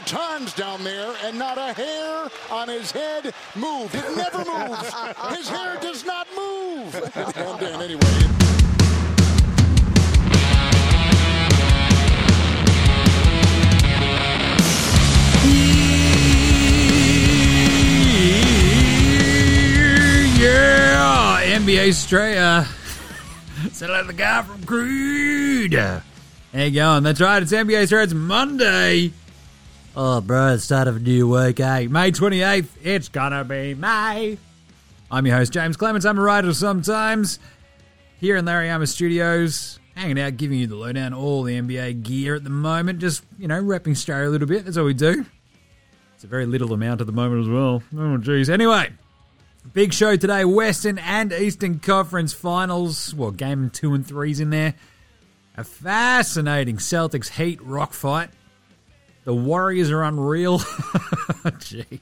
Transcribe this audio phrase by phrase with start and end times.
[0.00, 3.94] for times down there, and not a hair on his head moved.
[3.94, 4.92] It never moves.
[5.36, 6.50] his hair does not move.
[7.40, 8.00] And, and anyway.
[20.38, 22.66] Yeah, NBA Australia.
[23.72, 25.74] Sound like the guy from Creed.
[25.74, 26.02] How
[26.52, 27.02] you going?
[27.02, 28.04] That's right, it's NBA Australia.
[28.04, 29.12] It's Monday.
[29.96, 31.88] Oh, bro, it's start of a new week, eh?
[31.88, 32.68] May 28th.
[32.84, 34.38] It's gonna be May.
[35.10, 36.06] I'm your host, James Clements.
[36.06, 37.40] I'm a writer sometimes.
[38.20, 42.36] Here in Larry Armour Studios, hanging out, giving you the lowdown, all the NBA gear
[42.36, 43.00] at the moment.
[43.00, 44.64] Just, you know, repping Australia a little bit.
[44.64, 45.26] That's all we do.
[46.14, 47.82] It's a very little amount at the moment as well.
[47.92, 48.48] Oh, jeez.
[48.48, 48.90] Anyway,
[49.72, 50.44] big show today.
[50.44, 53.12] Western and Eastern Conference Finals.
[53.12, 54.74] Well, game two and three's in there.
[55.56, 58.30] A fascinating Celtics Heat rock fight.
[59.24, 60.58] The Warriors are unreal.
[61.44, 62.00] Jeez.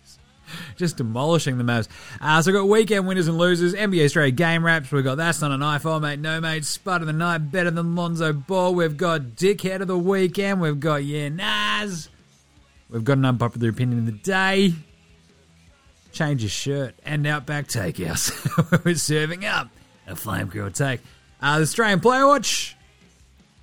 [0.77, 1.89] Just demolishing the Mavs.
[2.21, 4.91] Uh, so we've got weekend winners and losers, NBA Australia game wraps.
[4.91, 7.71] We've got That's Not a Knife, Oh Mate, No Mate, Spud of the Night, Better
[7.71, 8.75] Than Lonzo Ball.
[8.75, 10.61] We've got Dickhead of the Weekend.
[10.61, 12.09] We've got Yeah Nahs.
[12.89, 14.73] We've got an unpopular opinion of the day.
[16.13, 18.33] Change your shirt and Outback Takehouse.
[18.85, 19.69] We're serving up
[20.07, 21.01] a flame grill take.
[21.41, 22.78] Uh, the Australian Player Watch.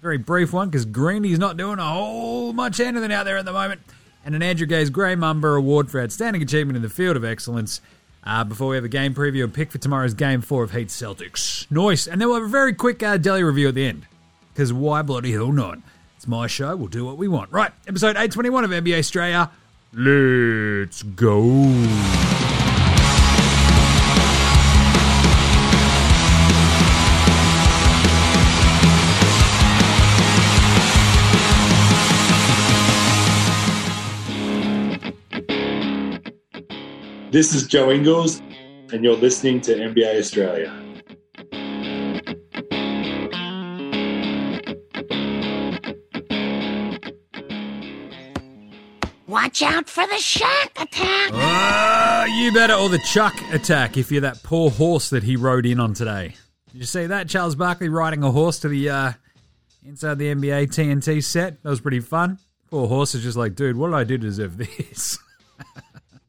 [0.02, 3.54] Very brief one because Greeny's not doing a whole much anything out there at the
[3.54, 3.82] moment.
[4.24, 7.82] And an Andrew Gaze Grey Mamba Award for Outstanding Achievement in the Field of Excellence.
[8.24, 10.88] Uh, before we have a game preview and pick for tomorrow's Game 4 of Heat
[10.88, 11.70] Celtics.
[11.70, 12.08] Nice.
[12.08, 14.08] And then we'll have a very quick uh, Delly review at the end.
[14.52, 15.78] Because why bloody hell not?
[16.18, 16.76] It's my show.
[16.76, 17.52] We'll do what we want.
[17.52, 17.72] Right.
[17.88, 19.52] Episode 821 of NBA Australia.
[19.94, 21.44] Let's go.
[37.36, 38.42] This is Joe Ingles,
[38.94, 40.74] and you're listening to NBA Australia.
[49.28, 51.32] Watch out for the shark attack.
[51.34, 55.66] Ah, you better, or the Chuck attack if you're that poor horse that he rode
[55.66, 56.36] in on today.
[56.72, 57.28] Did you see that?
[57.28, 59.12] Charles Barkley riding a horse to the uh,
[59.84, 61.62] inside the NBA TNT set.
[61.64, 62.40] That was pretty fun.
[62.72, 65.20] Poor horse is just like, dude, what did I do to deserve this?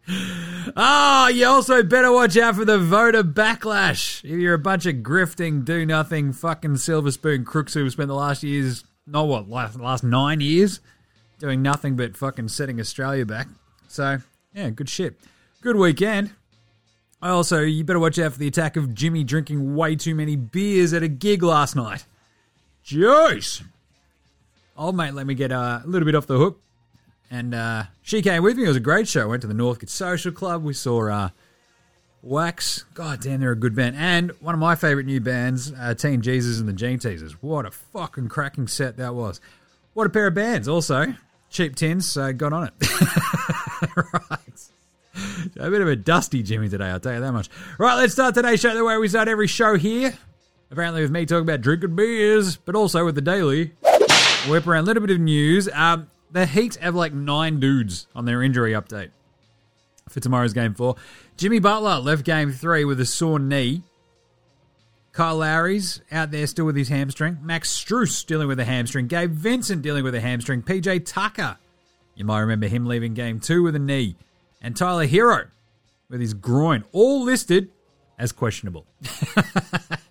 [0.09, 4.25] Ah, you also better watch out for the voter backlash.
[4.25, 8.15] If you're a bunch of grifting, do nothing, fucking silver spoon crooks who've spent the
[8.15, 10.81] last years, not what, last, last nine years,
[11.39, 13.49] doing nothing but fucking setting Australia back.
[13.89, 14.19] So,
[14.55, 15.19] yeah, good shit.
[15.61, 16.33] Good weekend.
[17.21, 20.37] I also, you better watch out for the attack of Jimmy drinking way too many
[20.37, 22.05] beers at a gig last night.
[22.85, 23.63] Jeez.
[24.77, 26.61] Old mate let me get uh, a little bit off the hook.
[27.31, 28.65] And uh, she came with me.
[28.65, 29.29] It was a great show.
[29.29, 30.63] Went to the Northcote Social Club.
[30.63, 31.29] We saw uh,
[32.25, 32.85] WAAX.
[32.95, 33.97] God damn, they're a good band.
[33.97, 37.43] And one of my favourite new bands, uh, Teen Jesus and the Jean Teasers.
[37.43, 39.41] What a fucking cracking set that was.
[39.95, 40.69] What a pair of bands.
[40.69, 41.15] Also,
[41.51, 42.73] cheap tins, so got on it.
[43.97, 44.41] right.
[45.59, 47.49] A bit of a dusty Jimmy today, I'll tell you that much.
[47.79, 50.17] Right, let's start today's show the way we start every show here.
[50.71, 53.73] Apparently, with me talking about drinking beers, but also with the daily.
[54.49, 55.69] Whip around a little bit of news.
[55.73, 59.11] Um, the Heat have like nine dudes on their injury update
[60.09, 60.97] for tomorrow's game four.
[61.37, 63.83] Jimmy Butler left game three with a sore knee.
[65.13, 67.39] Kyle Lowry's out there still with his hamstring.
[67.43, 69.07] Max Strus dealing with a hamstring.
[69.07, 70.63] Gabe Vincent dealing with a hamstring.
[70.63, 71.57] PJ Tucker,
[72.15, 74.17] you might remember him leaving game two with a knee.
[74.61, 75.49] And Tyler Herro
[76.11, 77.71] with his groin, all listed
[78.19, 78.87] as questionable.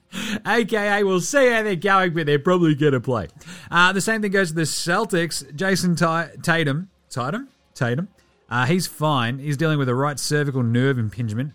[0.45, 3.27] AKA, we'll see how they're going, but they're probably going to play.
[3.69, 5.43] Uh, the same thing goes to the Celtics.
[5.55, 8.07] Jayson Tatum, Tatum, Tatum.
[8.49, 9.39] Uh, he's fine.
[9.39, 11.53] He's dealing with a right cervical nerve impingement.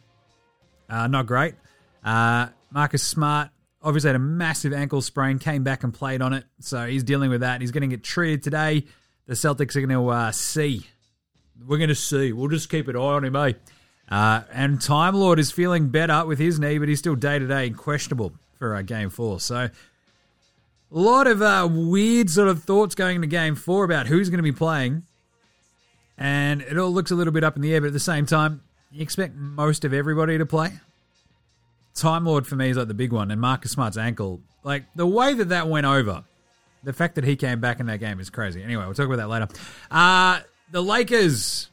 [0.88, 1.54] Uh, not great.
[2.04, 3.50] Uh, Marcus Smart
[3.82, 7.31] obviously had a massive ankle sprain, came back and played on it, so he's dealing
[7.31, 7.60] with that.
[7.60, 8.84] He's going to get treated today.
[9.26, 10.87] The Celtics are going to uh, see.
[11.66, 12.32] We're going to see.
[12.32, 13.52] We'll just keep an eye on him, eh?
[14.11, 17.46] Uh, and Time Lord is feeling better with his knee, but he's still day to
[17.46, 19.41] day and questionable for uh, game four.
[19.41, 19.71] So, a
[20.93, 24.45] lot of uh, weird sort of thoughts going into game four about who's going to
[24.45, 25.03] be playing.
[26.17, 28.27] And it all looks a little bit up in the air, but at the same
[28.27, 28.62] time,
[28.93, 30.71] you expect most of everybody to play.
[31.95, 34.41] Time Lord for me is like the big one, and Marcus Smart's ankle.
[34.62, 36.25] Like the way that that went over,
[36.85, 38.62] the fact that he came back in that game is crazy.
[38.62, 39.49] Anyway, we'll talk about that later.
[39.91, 40.41] Uh,
[40.71, 41.69] the Lakers.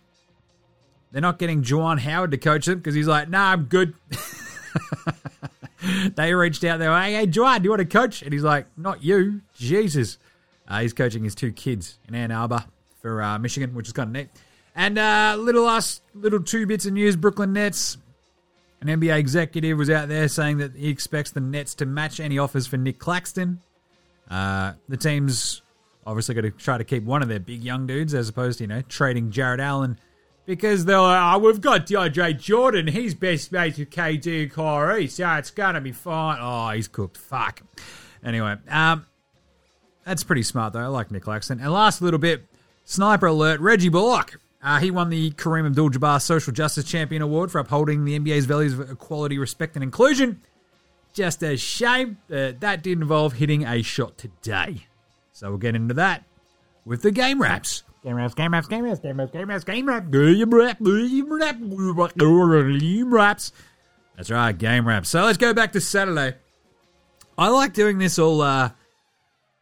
[1.11, 3.93] They're not getting Juwan Howard to coach them because he's like, nah, I'm good.
[6.15, 8.21] they reached out there, hey, hey, Juwan, do you want to coach?
[8.21, 10.17] And he's like, not you, Jesus.
[10.67, 12.65] Uh, he's coaching his two kids in Ann Arbor
[13.01, 14.29] for uh, Michigan, which is kind of neat.
[14.75, 17.97] And uh, little last little two bits of news: Brooklyn Nets.
[18.79, 22.37] An NBA executive was out there saying that he expects the Nets to match any
[22.37, 23.59] offers for Nic Claxton.
[24.29, 25.63] Uh, the team's
[26.05, 28.65] obviously got to try to keep one of their big young dudes as opposed to
[28.65, 29.99] you know trading Jarrett Allen
[30.47, 32.87] because they're like, oh, we've got DeAndre Jordan.
[32.87, 36.39] He's best mates with KD and Kyrie, so it's gonna be fine.
[36.41, 37.17] Oh, he's cooked.
[37.17, 37.61] Fuck.
[38.23, 39.05] Anyway, um,
[40.05, 40.79] that's pretty smart though.
[40.79, 41.59] I like Nic Claxton.
[41.59, 42.45] And last little bit,
[42.85, 44.39] sniper alert: Reggie Bullock.
[44.63, 48.73] Uh, he won the Kareem Abdul-Jabbar Social Justice Champion Award for upholding the NBA's values
[48.73, 50.41] of equality, respect, and inclusion.
[51.13, 54.87] Just a shame that that did involve hitting a shot today.
[55.33, 56.23] So we'll get into that
[56.85, 57.83] with the game wraps.
[58.03, 61.29] Game wraps, game wraps, game wraps, game wraps, game wraps, game wraps, game wraps, game
[61.29, 63.51] wraps, game wraps.
[64.15, 65.09] That's right, game wraps.
[65.09, 66.35] So let's go back to Saturday.
[67.37, 68.71] I like doing this all uh,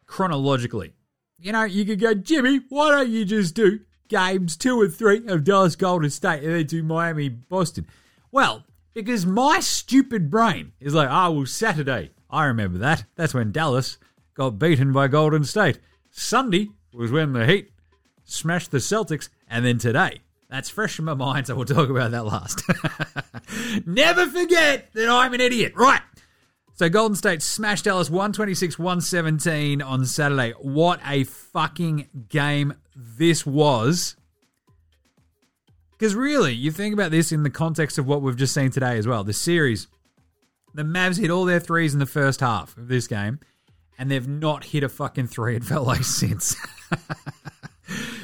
[0.06, 0.92] chronologically.
[1.38, 5.26] You know, you could go, Jimmy, why don't you just do games two and three
[5.26, 7.86] of Dallas Golden State and then do Miami Boston?
[8.32, 12.10] Well, because my stupid brain is like, ah, oh, well, Saturday.
[12.30, 13.04] I remember that.
[13.14, 13.98] That's when Dallas
[14.34, 15.78] got beaten by Golden State.
[16.10, 17.70] Sunday was when the Heat
[18.26, 20.20] smashed the Celtics, and then today.
[20.48, 22.62] That's fresh in my mind, so we'll talk about that last.
[23.86, 25.72] Never forget that I'm an idiot.
[25.74, 26.02] Right.
[26.74, 30.52] So Golden State smashed Dallas 126 117 on Saturday.
[30.60, 34.14] What a fucking game this was.
[35.92, 38.98] Because really, you think about this in the context of what we've just seen today
[38.98, 39.24] as well.
[39.24, 39.88] The series,
[40.74, 43.40] the Mavs hit all their threes in the first half of this game,
[43.98, 46.54] and they've not hit a fucking three, it felt since.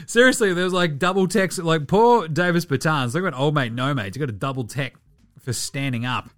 [0.06, 1.58] Seriously, there was like double text.
[1.58, 3.14] Like poor Davis Bertans.
[3.14, 4.14] Look at old mate, no mate.
[4.14, 4.94] He got a double tech
[5.40, 6.30] for standing up.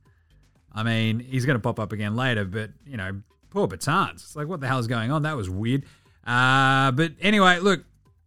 [0.72, 3.20] I mean, he's going to pop up again later, but you know,
[3.50, 4.14] poor Bertans.
[4.14, 5.22] It's like, what the hell is going on?
[5.22, 5.84] That was weird.
[6.26, 7.84] Uh, but anyway, look,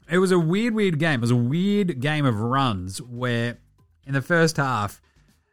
[0.09, 1.15] it was a weird, weird game.
[1.15, 3.57] It was a weird game of runs where
[4.05, 5.01] in the first half,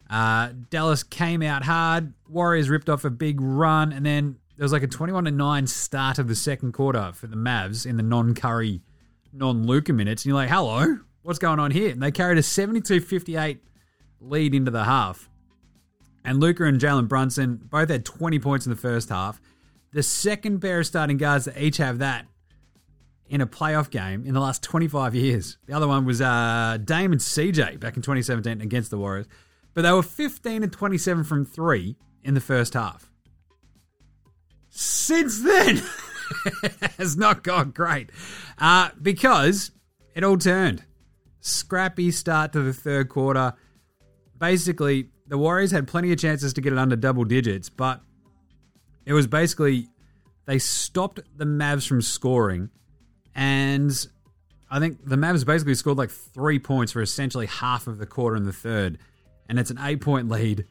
[0.08, 2.12] uh, Dallas came out hard.
[2.28, 5.66] Warriors ripped off a big run, and then there was like a 21 to 9
[5.66, 8.82] start of the second quarter for the Mavs in the non Curry
[9.34, 11.90] non Luka minutes, and you're like, hello, what's going on here?
[11.90, 13.60] And they carried a 72 58
[14.20, 15.28] lead into the half.
[16.24, 19.40] And Luka and Jalen Brunson both had 20 points in the first half.
[19.92, 22.26] The second pair of starting guards that each have that
[23.28, 25.58] in a playoff game in the last 25 years.
[25.66, 29.26] The other one was uh, Dame and CJ back in 2017 against the Warriors.
[29.74, 33.10] But they were 15 and 27 from three in the first half.
[34.70, 35.82] Since then,
[36.98, 38.10] has not gone great
[38.58, 39.70] uh, because
[40.14, 40.84] it all turned.
[41.40, 43.54] Scrappy start to the third quarter.
[44.38, 48.00] Basically, the Warriors had plenty of chances to get it under double digits, but
[49.04, 49.88] it was basically
[50.46, 52.70] they stopped the Mavs from scoring,
[53.34, 54.06] and
[54.70, 58.36] I think the Mavs basically scored like three points for essentially half of the quarter
[58.36, 58.98] in the third,
[59.48, 60.66] and it's an eight point lead.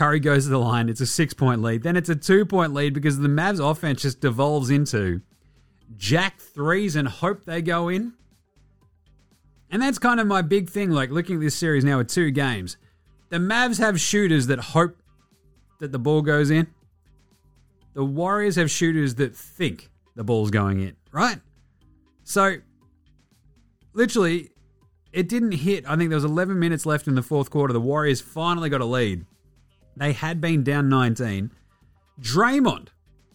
[0.00, 0.88] Curry goes to the line.
[0.88, 1.82] It's a six point lead.
[1.82, 5.20] Then it's a two point lead because the Mavs offense just devolves into
[5.94, 8.14] jack threes and hope they go in.
[9.70, 12.30] And that's kind of my big thing, like looking at this series now with two
[12.30, 12.78] games.
[13.28, 14.96] The Mavs have shooters that hope
[15.80, 16.68] that the ball goes in.
[17.92, 21.40] The Warriors have shooters that think the ball's going in, right?
[22.24, 22.56] So,
[23.92, 24.48] literally,
[25.12, 25.84] it didn't hit.
[25.86, 27.74] I think there was 11 minutes left in the fourth quarter.
[27.74, 29.26] The Warriors finally got a lead.
[29.96, 31.50] They had been down 19.
[32.20, 32.88] Draymond,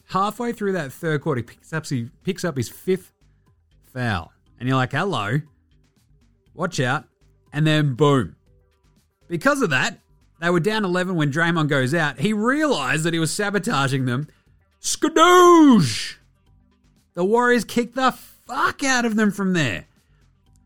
[0.10, 3.12] halfway through that third quarter, picks up, he picks up his fifth
[3.94, 4.32] foul.
[4.60, 5.42] And you're like, hello,
[6.54, 7.06] watch out.
[7.52, 8.36] And then boom.
[9.28, 10.00] Because of that,
[10.40, 12.20] they were down 11 when Draymond goes out.
[12.20, 14.28] He realized that he was sabotaging them.
[14.82, 16.16] Skadoosh!
[17.14, 19.86] The Warriors kicked the fuck out of them from there.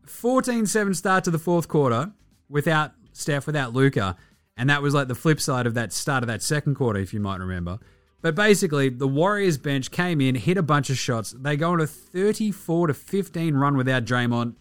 [0.06, 2.12] 14 7 start to the fourth quarter
[2.48, 4.16] without Steph, without Luka.
[4.60, 7.14] And that was like the flip side of that start of that second quarter, if
[7.14, 7.78] you might remember.
[8.20, 11.30] But basically, the Warriors bench came in, hit a bunch of shots.
[11.30, 14.56] They go on a 34 to 15 run without Draymond.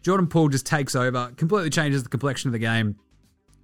[0.00, 2.96] Jordan Poole just takes over, completely changes the complexion of the game.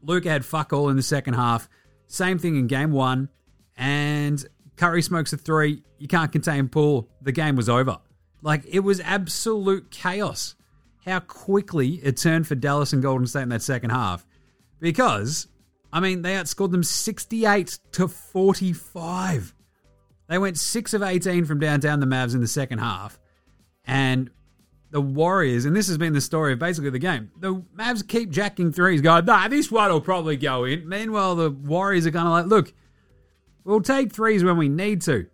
[0.03, 1.71] Luka had fuck all in the second half.
[2.07, 3.31] Same thing in game one.
[3.75, 5.83] And Curry smokes a three.
[5.97, 7.09] You can't contain Poole.
[7.23, 7.97] The game was over.
[8.43, 10.55] Like, it was absolute chaos.
[11.07, 14.27] How quickly it turned for Dallas and Golden State in that second half.
[14.81, 15.49] Because
[15.93, 19.55] I mean, they outscored them 68 to 45.
[20.29, 23.19] They went 6 of 18 from downtown the Mavs in the second half.
[23.87, 24.31] And
[24.91, 28.31] the Warriors, and this has been the story of basically the game, the Mavs keep
[28.31, 30.89] jacking threes, going, nah, this one will probably go in.
[30.89, 32.75] Meanwhile, the Warriors are kind of like, look,
[33.65, 35.27] we'll take threes when we need to.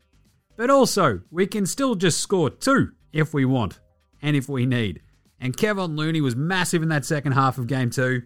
[0.57, 3.81] But also, we can still just score two if we want
[4.23, 5.01] and if we need.
[5.41, 8.23] And Kevin Looney was massive in that second half of game two.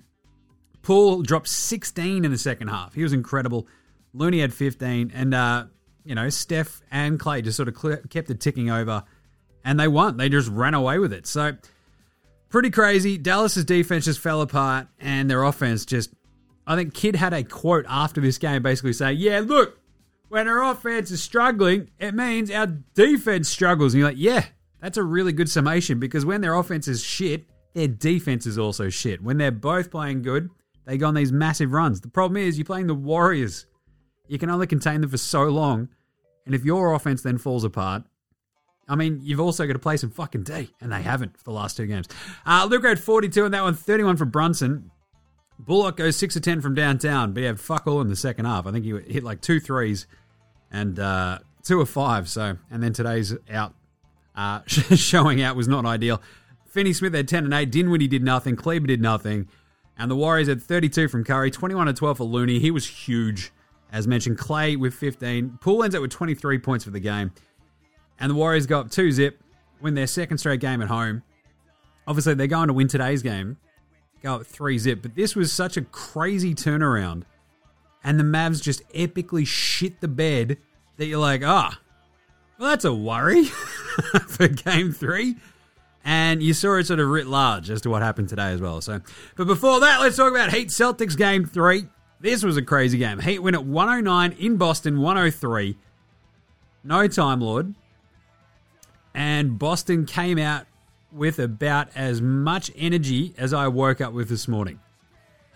[0.82, 2.94] Poole dropped 16 in the second half.
[2.94, 3.66] He was incredible.
[4.12, 5.12] Looney had 15.
[5.14, 5.66] And, uh,
[6.04, 9.04] you know, Steph and Clay just sort of kept it ticking over.
[9.64, 10.16] And they won.
[10.16, 11.26] They just ran away with it.
[11.26, 11.56] So,
[12.48, 13.18] pretty crazy.
[13.18, 14.88] Dallas's defense just fell apart.
[14.98, 16.10] And their offense just.
[16.66, 19.78] I think Kidd had a quote after this game basically saying, Yeah, look,
[20.28, 23.94] when our offense is struggling, it means our defense struggles.
[23.94, 24.44] And you're like, Yeah,
[24.80, 28.88] that's a really good summation because when their offense is shit, their defense is also
[28.88, 29.22] shit.
[29.22, 30.50] When they're both playing good,
[30.88, 32.00] they go on these massive runs.
[32.00, 33.66] The problem is, you're playing the Warriors.
[34.26, 35.90] You can only contain them for so long.
[36.46, 38.04] And if your offense then falls apart,
[38.88, 41.52] I mean, you've also got to play some fucking D, and they haven't for the
[41.52, 42.08] last two games.
[42.46, 44.90] Uh, Luke had 42 and that one, 31 for Brunson.
[45.58, 48.46] Bullock goes 6 of 10 from downtown, but he had fuck all in the second
[48.46, 48.66] half.
[48.66, 50.06] I think he hit like two threes
[50.70, 52.30] and uh, two of five.
[52.30, 53.74] So, and then today's out
[54.34, 56.22] uh, showing out was not ideal.
[56.70, 57.70] Finney Smith had 10 and 8.
[57.70, 58.56] Dinwiddie did nothing.
[58.56, 59.48] Kleber did nothing.
[59.98, 62.60] And the Warriors had 32 from Curry, 21 and 12 for Looney.
[62.60, 63.52] He was huge.
[63.90, 65.58] As mentioned, Clay with 15.
[65.60, 67.32] Poole ends up with 23 points for the game.
[68.20, 69.42] And the Warriors go up 2 zip,
[69.80, 71.22] win their second straight game at home.
[72.06, 73.56] Obviously, they're going to win today's game,
[74.22, 75.02] go up 3 zip.
[75.02, 77.24] But this was such a crazy turnaround.
[78.04, 80.58] And the Mavs just epically shit the bed
[80.96, 81.84] that you're like, ah, oh,
[82.58, 83.44] well, that's a worry
[84.28, 85.36] for game three.
[86.08, 88.80] And you saw it sort of writ large as to what happened today as well.
[88.80, 89.02] So,
[89.36, 91.84] but before that, let's talk about Heat Celtics game three.
[92.18, 93.20] This was a crazy game.
[93.20, 95.76] Heat win at 109 in Boston, 103.
[96.82, 97.74] No Time Lord.
[99.12, 100.64] And Boston came out
[101.12, 104.80] with about as much energy as I woke up with this morning.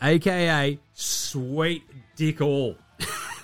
[0.02, 2.76] AKA sweet dick all.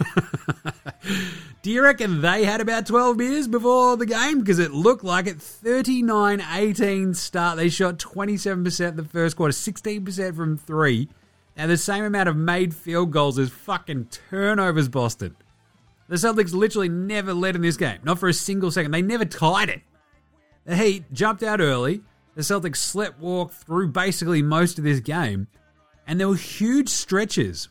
[1.62, 4.40] Do you reckon they had about 12 beers before the game?
[4.40, 7.57] Because it looked like it 39 18 start.
[7.57, 11.09] They shot 27% the first quarter, 16% from three.
[11.57, 15.37] Now, the same amount of made field goals as fucking turnovers, Boston.
[16.09, 18.93] The Celtics literally never led in this game, not for a single second.
[18.93, 19.83] They never tied it.
[20.64, 22.02] The Heat jumped out early.
[22.35, 25.49] The Celtics slept walk through basically most of this game.
[26.07, 27.69] And there were huge stretches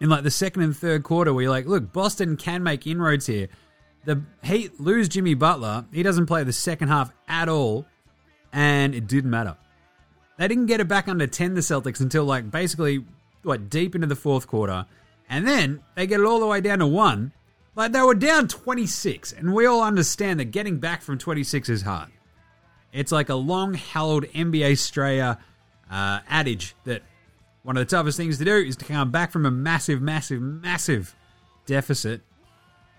[0.00, 3.26] in like the second and third quarter where you're like, look, Boston can make inroads
[3.26, 3.48] here.
[4.04, 5.86] The Heat lose Jimmy Butler.
[5.92, 7.86] He doesn't play the second half at all,
[8.52, 9.56] and it didn't matter.
[10.38, 13.04] They didn't get it back under 10, the Celtics, until like basically
[13.42, 14.86] what deep into the fourth quarter.
[15.28, 17.32] And then they get it all the way down to one.
[17.74, 21.82] Like they were down 26, and we all understand that getting back from 26 is
[21.82, 22.10] hard.
[22.92, 25.38] It's like a long held NBA Straya
[25.90, 27.02] uh, adage that
[27.66, 30.40] one of the toughest things to do is to come back from a massive, massive,
[30.40, 31.16] massive
[31.66, 32.20] deficit,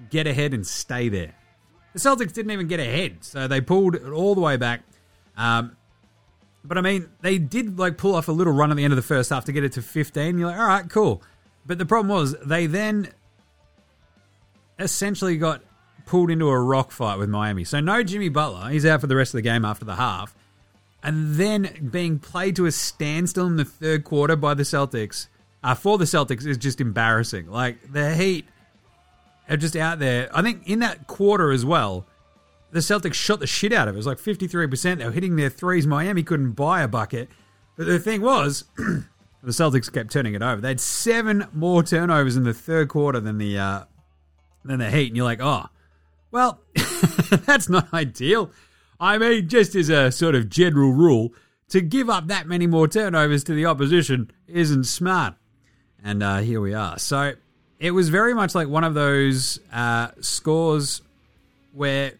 [0.09, 1.33] get ahead and stay there.
[1.93, 4.81] The Celtics didn't even get ahead, so they pulled it all the way back.
[5.37, 5.77] Um,
[6.65, 8.97] but I mean, they did like pull off a little run at the end of
[8.97, 10.37] the first half to get it to 15.
[10.37, 11.23] You're like, all right, cool.
[11.65, 13.13] But the problem was they then
[14.77, 15.63] essentially got
[16.05, 17.63] pulled into a rock fight with Miami.
[17.63, 18.67] So no Jimmy Butler.
[18.67, 20.35] He's out for the rest of the game after the half
[21.03, 25.27] and then being played to a standstill in the third quarter by the Celtics
[25.63, 27.47] uh, for the Celtics is just embarrassing.
[27.47, 28.45] Like the Heat
[29.49, 30.29] are just out there.
[30.33, 32.05] I think in that quarter as well,
[32.71, 33.97] the Celtics shot the shit out of it.
[33.97, 34.97] It was like 53%.
[34.97, 35.87] They were hitting their threes.
[35.87, 37.29] Miami couldn't buy a bucket.
[37.75, 39.05] But the thing was, the
[39.47, 40.61] Celtics kept turning it over.
[40.61, 43.83] They had seven more turnovers in the third quarter than the uh,
[44.65, 45.67] than the Heat, and you're like, oh,
[46.31, 46.59] well,
[47.45, 48.51] that's not ideal.
[48.99, 51.33] I mean, just as a sort of general rule,
[51.69, 55.35] to give up that many more turnovers to the opposition isn't smart.
[56.03, 56.97] And uh, here we are.
[56.97, 57.33] So
[57.79, 61.01] it was very much like one of those uh, scores
[61.73, 62.13] where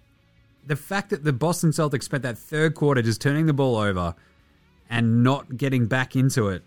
[0.65, 4.15] the fact that the Boston Celtics spent that third quarter just turning the ball over
[4.89, 6.63] and not getting back into it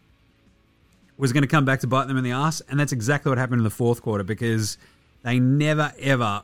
[1.17, 2.63] was going to come back to bite them in the ass.
[2.69, 4.79] And that's exactly what happened in the fourth quarter because
[5.23, 6.43] they never, ever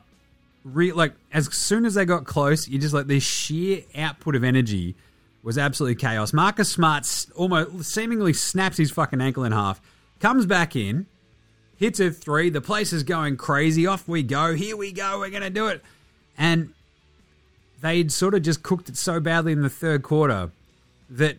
[0.73, 4.43] re- like as soon as they got close, you just like the sheer output of
[4.43, 4.95] energy
[5.43, 6.33] was absolutely chaos.
[6.33, 9.81] Marcus Smart almost seemingly snaps his fucking ankle in half,
[10.19, 11.05] comes back in,
[11.77, 12.49] hits a three.
[12.49, 13.87] The place is going crazy.
[13.87, 14.53] Off we go.
[14.53, 15.19] Here we go.
[15.19, 15.83] We're gonna do it.
[16.37, 16.73] And
[17.81, 20.51] they'd sort of just cooked it so badly in the third quarter
[21.09, 21.37] that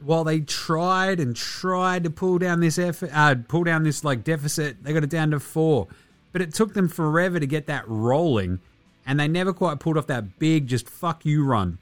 [0.00, 4.24] while they tried and tried to pull down this effort, uh, pull down this like
[4.24, 5.88] deficit, they got it down to four.
[6.32, 8.60] But it took them forever to get that rolling,
[9.06, 11.78] and they never quite pulled off that big just fuck you run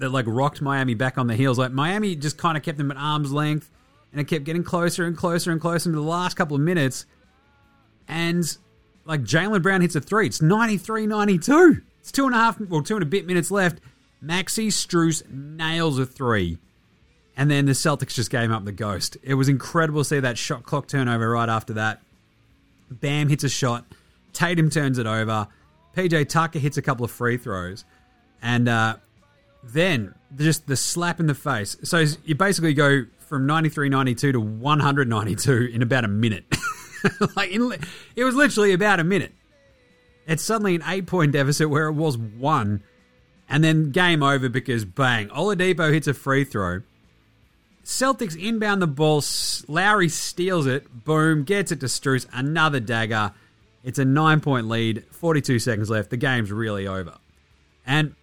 [0.00, 1.58] that like rocked Miami back on the heels.
[1.58, 3.70] Like Miami just kind of kept them at arm's length,
[4.12, 7.06] and it kept getting closer and closer and closer into the last couple of minutes.
[8.08, 8.44] And
[9.04, 10.26] like Jaylen Brown hits a three.
[10.26, 11.82] It's 93 92.
[12.00, 13.80] It's two and a half, well, two and a bit minutes left.
[14.24, 16.58] Maxi Strus nails a three.
[17.36, 19.16] And then the Celtics just gave him up the ghost.
[19.22, 22.00] It was incredible to see that shot clock turnover right after that.
[22.90, 23.84] Bam hits a shot.
[24.32, 25.48] Tatum turns it over.
[25.96, 27.84] PJ Tucker hits a couple of free throws.
[28.42, 28.96] And uh,
[29.62, 31.76] then just the slap in the face.
[31.82, 36.44] So you basically go from 93 92 to 192 in about a minute.
[37.36, 37.72] like in,
[38.16, 39.32] It was literally about a minute.
[40.26, 42.82] It's suddenly an eight point deficit where it was one.
[43.48, 46.82] And then game over because bang, Oladipo hits a free throw.
[47.84, 49.22] Celtics inbound the ball.
[49.68, 51.04] Lowry steals it.
[51.04, 51.44] Boom.
[51.44, 52.26] Gets it to Strus.
[52.32, 53.32] Another dagger.
[53.82, 55.04] It's a nine point lead.
[55.10, 56.10] 42 seconds left.
[56.10, 57.16] The game's really over.
[57.86, 58.14] And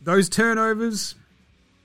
[0.00, 1.14] those turnovers,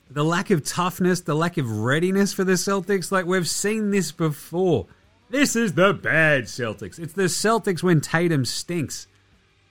[0.10, 4.12] the lack of toughness, the lack of readiness for the Celtics, like we've seen this
[4.12, 4.88] before.
[5.30, 7.00] This is the bad Celtics.
[7.00, 9.08] It's the Celtics when Tatum stinks.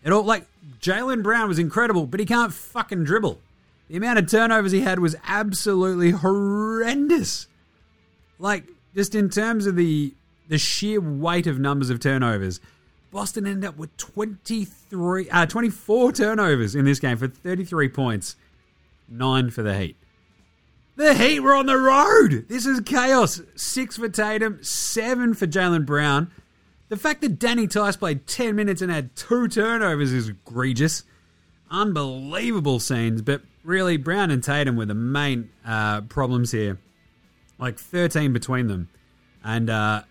[0.04, 0.46] It all like
[0.80, 3.40] Jaylen Brown was incredible, but he can't fucking dribble.
[3.88, 7.46] The amount of turnovers he had was absolutely horrendous.
[8.38, 8.64] Like,
[8.94, 10.14] just in terms of the
[10.48, 12.58] the sheer weight of numbers of turnovers,
[13.10, 18.36] Boston ended up with 23, uh, 24 turnovers in this game for 33 points,
[19.08, 19.96] nine for the Heat.
[20.96, 22.46] The Heat were on the road.
[22.48, 23.40] This is chaos.
[23.56, 26.30] Six for Tatum, seven for Jaylen Brown.
[26.88, 31.04] The fact that Danny Theis played 10 minutes and had two turnovers is egregious.
[31.70, 36.78] Unbelievable scenes, but really, Brown and Tatum were the main uh, problems here.
[37.58, 38.88] Like 13 between them.
[39.44, 40.02] And uh,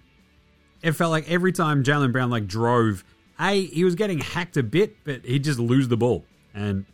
[0.81, 3.03] it felt like every time Jaylen Brown like drove,
[3.39, 6.23] A, he was getting hacked a bit, but he'd just lose the ball.
[6.53, 6.85] And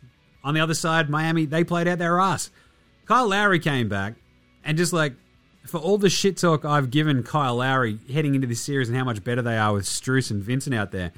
[0.42, 2.50] on the other side, Miami, they played out their ass.
[3.06, 4.14] Kyle Lowry came back
[4.64, 5.12] and just like
[5.66, 9.04] for all the shit talk I've given Kyle Lowry heading into this series and how
[9.04, 11.12] much better they are with Strus and Vincent out there,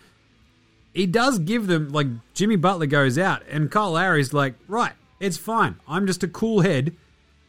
[0.92, 5.36] he does give them like Jimmy Butler goes out and Kyle Lowry's like, right, it's
[5.36, 5.76] fine.
[5.88, 6.94] I'm just a cool head.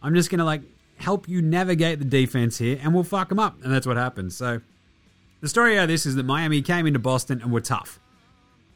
[0.01, 0.61] I'm just gonna like
[0.97, 4.35] help you navigate the defense here, and we'll fuck them up, and that's what happens.
[4.35, 4.61] So
[5.41, 7.99] the story out of this is that Miami came into Boston and were tough.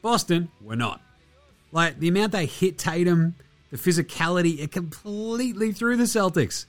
[0.02, 1.02] Boston were not.
[1.72, 3.36] Like the amount they hit Tatum,
[3.72, 6.66] the physicality, it completely threw the Celtics.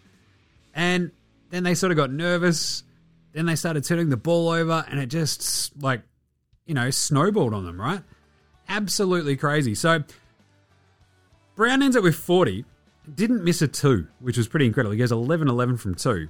[0.75, 1.11] And
[1.51, 2.83] then they sort of got nervous.
[3.33, 6.03] Then they started turning the ball over, and it just like,
[6.67, 8.03] you know, snowballed on them, right?
[8.69, 9.75] Absolutely crazy.
[9.75, 10.05] So
[11.55, 12.65] Brown ends up with 40.
[13.15, 14.93] Didn't miss a two, which was pretty incredible.
[14.93, 16.29] He goes 11 11 from two.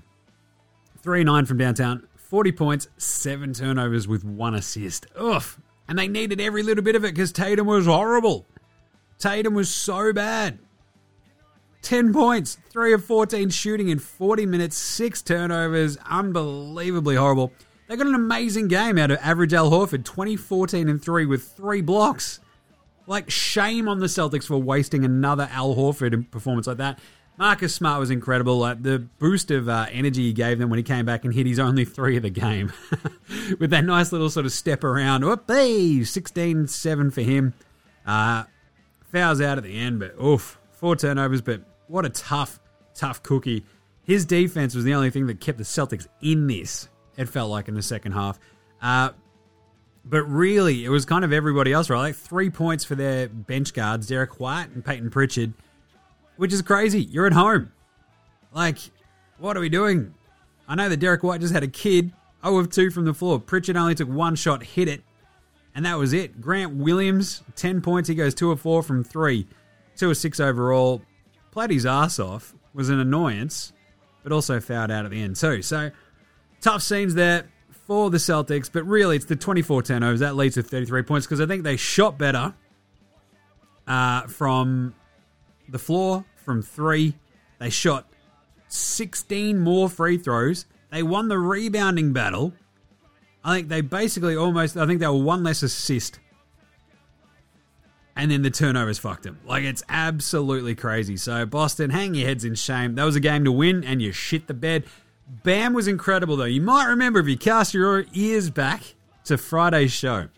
[1.02, 2.06] 3 9 from downtown.
[2.16, 5.06] 40 points, 7 turnovers with 1 assist.
[5.16, 5.42] Ugh.
[5.86, 8.46] And they needed every little bit of it because Tatum was horrible.
[9.18, 10.58] Tatum was so bad.
[11.82, 15.98] 10 points, 3 of 14 shooting in 40 minutes, 6 turnovers.
[16.08, 17.52] Unbelievably horrible.
[17.88, 21.82] They got an amazing game out of average Al Horford, 2014 and 3 with 3
[21.82, 22.40] blocks.
[23.06, 26.98] Like, shame on the Celtics for wasting another Al Horford performance like that.
[27.38, 28.58] Marcus Smart was incredible.
[28.58, 31.46] Like the boost of uh, energy he gave them when he came back and hit
[31.46, 32.72] his only three of the game.
[33.58, 35.24] With that nice little sort of step around.
[35.24, 36.04] Whoopee!
[36.04, 37.54] 16 7 for him.
[38.06, 38.44] Uh,
[39.10, 40.58] fouls out at the end, but oof.
[40.72, 42.60] Four turnovers, but what a tough,
[42.94, 43.64] tough cookie.
[44.02, 47.68] His defense was the only thing that kept the Celtics in this, it felt like
[47.68, 48.38] in the second half.
[48.80, 49.10] Uh,
[50.04, 52.00] but really, it was kind of everybody else, right?
[52.00, 55.54] Like three points for their bench guards, Derrick White and Payton Pritchard,
[56.36, 57.02] which is crazy.
[57.02, 57.72] You're at home.
[58.52, 58.78] Like,
[59.38, 60.14] what are we doing?
[60.66, 62.12] I know that Derrick White just had a kid,
[62.44, 63.38] 0 of 2 from the floor.
[63.38, 65.02] Pritchard only took one shot, hit it,
[65.74, 66.40] and that was it.
[66.40, 68.08] Grant Williams, 10 points.
[68.08, 69.46] He goes 2 of 4 from 3,
[69.96, 71.02] 2 of 6 overall.
[71.52, 73.72] Played his ass off, was an annoyance,
[74.22, 75.62] but also fouled out at the end, too.
[75.62, 75.90] So,
[76.60, 77.51] tough scenes there
[77.92, 81.42] for the Celtics, but really it's the 24 turnovers that leads to 33 points because
[81.42, 82.54] I think they shot better
[83.86, 84.94] uh, from
[85.68, 87.16] the floor, from three.
[87.58, 88.06] They shot
[88.68, 90.64] 16 more free throws.
[90.90, 92.54] They won the rebounding battle.
[93.44, 96.18] I think they basically almost, I think they were one less assist.
[98.16, 99.38] And then the turnovers fucked them.
[99.44, 101.18] Like, it's absolutely crazy.
[101.18, 102.94] So, Boston, hang your heads in shame.
[102.94, 104.84] That was a game to win, and you shit the bed.
[105.26, 106.44] Bam was incredible, though.
[106.44, 110.28] You might remember if you cast your ears back to Friday's show.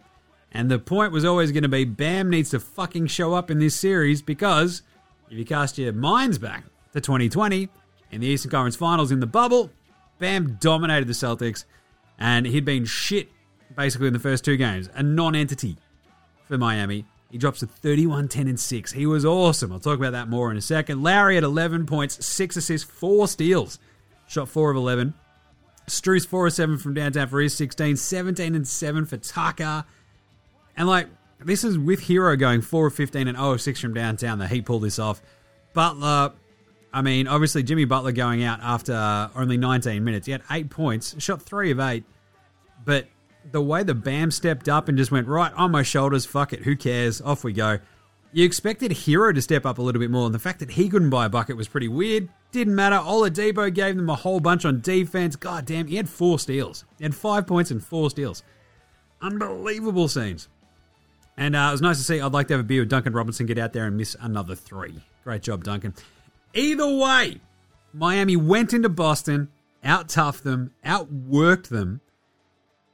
[0.52, 3.58] And the point was always going to be Bam needs to fucking show up in
[3.58, 4.82] this series because
[5.28, 7.68] if you cast your minds back to 2020
[8.12, 9.70] in the Eastern Conference Finals in the bubble,
[10.20, 11.64] Bam dominated the Celtics
[12.18, 13.28] and he'd been shit
[13.76, 15.76] basically in the first two games, a non entity
[16.46, 17.04] for Miami.
[17.32, 18.92] He drops to 31, 10, and 6.
[18.92, 19.72] He was awesome.
[19.72, 21.02] I'll talk about that more in a second.
[21.02, 23.80] Lowry at 11 points, 6 assists, 4 steals.
[24.34, 25.14] Shot 4 of 11.
[25.86, 27.96] Strus 4 of 7 from downtown for his 16.
[27.96, 29.84] 17 and 7 for Tucker.
[30.76, 31.06] And like,
[31.38, 34.40] this is with Herro going 4 of 15 and 0 of 6 from downtown.
[34.40, 35.22] The Heat pulled this off.
[35.72, 36.32] Butler,
[36.92, 40.26] I mean, obviously Jimmy Butler going out after only 19 minutes.
[40.26, 42.02] He had eight points, shot three of eight.
[42.84, 43.06] But
[43.52, 46.64] the way the Bam stepped up and just went, right, on my shoulders, fuck it,
[46.64, 47.20] who cares?
[47.20, 47.78] Off we go.
[48.32, 50.88] You expected Herro to step up a little bit more, and the fact that he
[50.88, 52.28] couldn't buy a bucket was pretty weird.
[52.54, 52.94] Didn't matter.
[52.94, 55.34] Oladipo gave them a whole bunch on defense.
[55.34, 56.84] God damn, he had four steals.
[56.98, 58.44] He had five points and four steals.
[59.20, 60.48] Unbelievable scenes.
[61.36, 62.20] And uh, it was nice to see.
[62.20, 64.54] I'd like to have a beer with Duncan Robinson, get out there and miss another
[64.54, 64.94] three.
[65.24, 65.94] Great job, Duncan.
[66.54, 67.40] Either way,
[67.92, 69.48] Miami went into Boston,
[69.82, 72.02] out toughed them, outworked them,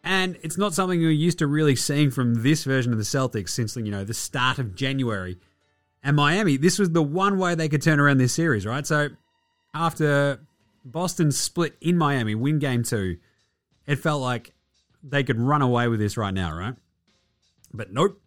[0.03, 3.51] and it's not something you're used to really seeing from this version of the Celtics
[3.51, 5.37] since you know the start of January.
[6.03, 8.87] And Miami, this was the one way they could turn around this series, right?
[8.87, 9.11] So
[9.74, 10.40] after
[10.85, 13.18] Boston split in Miami, win game two,
[13.87, 14.52] it felt like
[15.02, 16.74] they could run away with this right now, right?
[17.72, 18.20] But nope.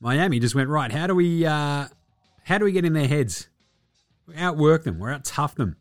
[0.00, 0.92] Miami just went right.
[0.92, 1.86] How do we uh,
[2.44, 3.48] how do we get in their heads?
[4.26, 4.98] We outwork them.
[4.98, 5.76] We're out tough them.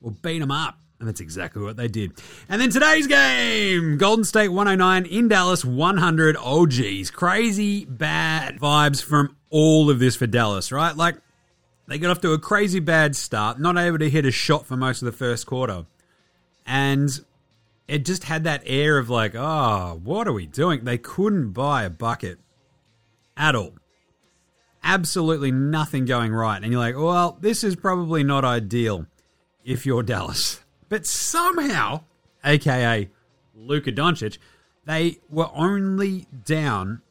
[0.00, 0.78] We'll beat them up.
[0.98, 2.12] And that's exactly what they did.
[2.48, 6.36] And then today's game Golden State 109 in Dallas 100.
[6.40, 7.10] Oh, geez.
[7.10, 10.96] Crazy bad vibes from all of this for Dallas, right?
[10.96, 11.16] Like,
[11.88, 14.76] they got off to a crazy bad start, not able to hit a shot for
[14.76, 15.86] most of the first quarter.
[16.66, 17.10] And
[17.86, 20.84] it just had that air of like, oh, what are we doing?
[20.84, 22.38] They couldn't buy a bucket
[23.36, 23.74] at all.
[24.82, 26.62] Absolutely nothing going right.
[26.62, 29.06] And you're like, well, this is probably not ideal
[29.64, 30.60] if you're Dallas.
[30.88, 32.04] But somehow,
[32.44, 33.10] aka
[33.56, 34.38] Luka Doncic,
[34.84, 37.02] they were only down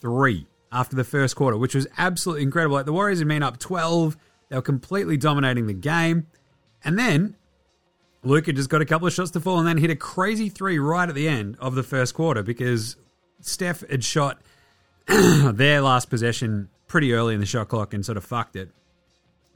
[0.00, 2.76] three after the first quarter, which was absolutely incredible.
[2.76, 4.16] Like the Warriors had been up 12,
[4.48, 6.26] they were completely dominating the game.
[6.84, 7.36] And then
[8.22, 10.78] Luka just got a couple of shots to fall and then hit a crazy three
[10.78, 12.96] right at the end of the first quarter because
[13.40, 14.40] Steph had shot
[15.06, 18.70] their last possession pretty early in the shot clock and sort of fucked it.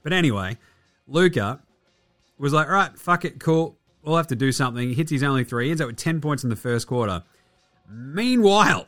[0.03, 0.59] But anyway,
[1.07, 1.61] Luka
[2.39, 3.77] was like, right, fuck it, cool.
[4.03, 4.89] We'll have to do something.
[4.89, 5.67] He hits his only three.
[5.67, 7.23] He ends up with 10 points in the first quarter.
[7.89, 8.87] Meanwhile,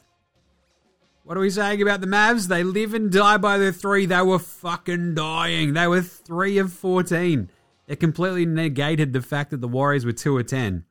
[1.26, 2.46] what are we saying about the Mavs?
[2.46, 4.06] They live and die by their three.
[4.06, 5.72] They were fucking dying.
[5.72, 7.50] They were three of 14.
[7.88, 10.84] It completely negated the fact that the Warriors were two of 10.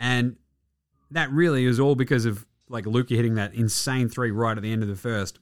[0.00, 0.36] And
[1.10, 4.72] that really was all because of like Luka hitting that insane three right at the
[4.72, 5.40] end of the first.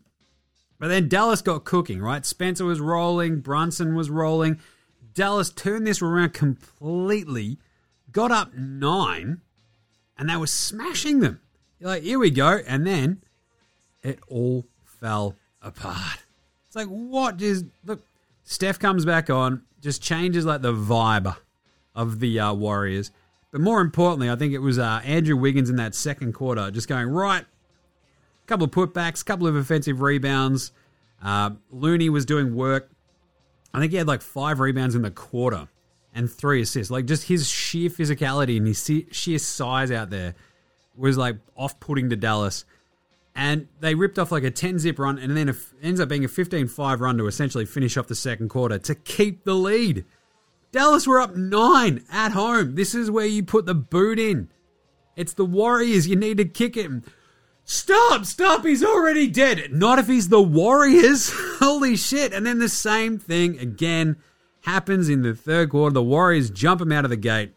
[0.80, 2.26] But then Dallas got cooking, right?
[2.26, 4.58] Spencer was rolling, Brunson was rolling.
[5.14, 7.58] Dallas turned this around completely,
[8.10, 9.42] got up nine,
[10.18, 11.40] and they were smashing them.
[11.78, 12.58] You're like, here we go.
[12.66, 13.22] And then
[14.04, 16.18] it all fell apart.
[16.66, 17.64] It's like, what is.
[17.84, 18.04] Look,
[18.44, 21.36] Steph comes back on, just changes like the vibe
[21.94, 23.10] of the uh, Warriors.
[23.50, 26.88] But more importantly, I think it was uh, Andrew Wiggins in that second quarter just
[26.88, 30.72] going, right, a couple of putbacks, a couple of offensive rebounds.
[31.22, 32.90] Uh, Looney was doing work.
[33.72, 35.68] I think he had like five rebounds in the quarter
[36.12, 36.90] and three assists.
[36.90, 40.34] Like just his sheer physicality and his sheer size out there
[40.96, 42.64] was like off putting to Dallas.
[43.34, 46.24] And they ripped off like a 10 zip run and then it ends up being
[46.24, 50.04] a 15 5 run to essentially finish off the second quarter to keep the lead.
[50.70, 52.74] Dallas were up nine at home.
[52.74, 54.50] This is where you put the boot in.
[55.16, 56.08] It's the Warriors.
[56.08, 57.04] You need to kick him.
[57.64, 59.72] Stop, stop, he's already dead.
[59.72, 61.30] Not if he's the Warriors.
[61.34, 62.32] Holy shit.
[62.32, 64.16] And then the same thing again
[64.62, 65.94] happens in the third quarter.
[65.94, 67.52] The Warriors jump him out of the gate.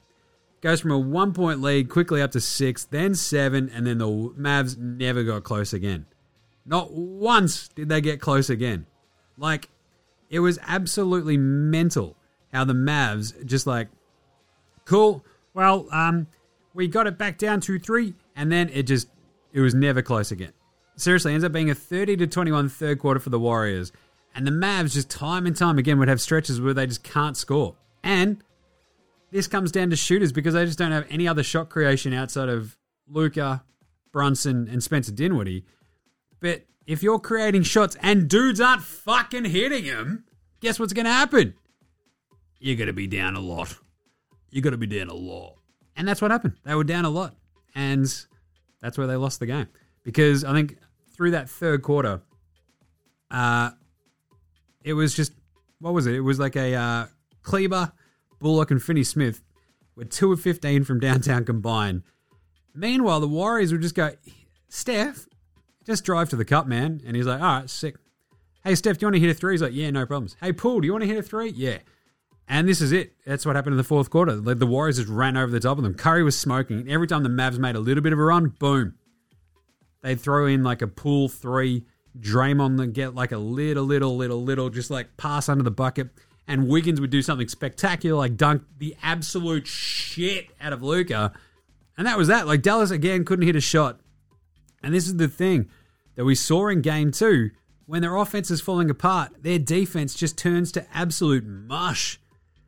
[0.62, 4.08] Goes from a one point lead quickly up to six, then seven, and then the
[4.08, 6.06] Mavs never got close again.
[6.66, 8.88] Not once did they get close again.
[9.38, 9.70] Like,
[10.30, 12.18] it was absolutely mental
[12.52, 13.88] how the Mavs just like,
[14.86, 16.28] cool, well, um,
[16.74, 19.08] we got it back down to three, and then it just
[19.54, 20.54] it was never close again.
[20.96, 23.92] Seriously, ends up being a 30 to 21 third quarter for the Warriors.
[24.36, 27.36] And the Mavs just time and time again would have stretches where they just can't
[27.38, 27.76] score.
[28.04, 28.44] And
[29.32, 32.50] this comes down to shooters because they just don't have any other shot creation outside
[32.50, 33.64] of Luka,
[34.12, 35.66] Brunson, and Spencer Dinwiddie.
[36.40, 40.26] But if you're creating shots and dudes aren't fucking hitting them,
[40.62, 41.54] guess what's going to happen?
[42.60, 43.76] You're going to be down a lot.
[44.50, 45.56] You're going to be down a lot.
[45.96, 46.54] And that's what happened.
[46.64, 47.36] They were down a lot.
[47.76, 48.06] And
[48.82, 49.68] that's where they lost the game
[50.04, 50.78] because I think
[51.16, 52.22] through that third quarter,
[53.30, 53.72] uh,
[54.84, 55.34] it was just
[55.80, 56.16] what was it?
[56.16, 57.06] It was like a uh,
[57.44, 57.92] Kleber,
[58.40, 59.42] Bullock, and Finney Smith
[59.96, 62.04] were two of fifteen from downtown combined.
[62.74, 64.12] Meanwhile, the Warriors would just go,
[64.70, 65.28] Steph,
[65.86, 67.02] just drive to the cup, man.
[67.06, 67.96] And he's like, all right, sick.
[68.64, 69.54] Hey, Steph, do you want to hit a three?
[69.54, 70.36] He's like, yeah, no problems.
[70.42, 71.50] Hey, Poole, do you want to hit a three?
[71.50, 71.78] Yeah.
[72.48, 73.14] And this is it.
[73.26, 74.36] That's what happened in the fourth quarter.
[74.36, 75.94] The Warriors just ran over the top of them.
[75.96, 76.90] Curry was smoking.
[76.90, 78.96] Every time the Mavs made a little bit of a run, boom.
[80.02, 81.86] They'd throw in like a Poole three.
[82.20, 86.10] Draymond get like a little, little, little, little, just like pass under the bucket.
[86.48, 91.34] And Wiggins would do something spectacular, like dunk the absolute shit out of Luka.
[91.98, 92.48] And that was that.
[92.48, 94.00] Like Dallas again couldn't hit a shot.
[94.82, 95.68] And this is the thing
[96.16, 97.52] that we saw in game two.
[97.86, 102.20] When their offense is falling apart, their defense just turns to absolute mush.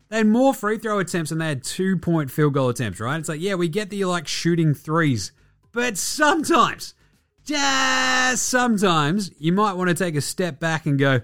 [0.10, 3.20] They had more free throw attempts than they had two point field goal attempts, right?
[3.20, 5.32] It's like, yeah, we get that you like shooting threes,
[5.72, 6.96] but sometimes,
[7.44, 11.22] just sometimes, you might want to take a step back and go,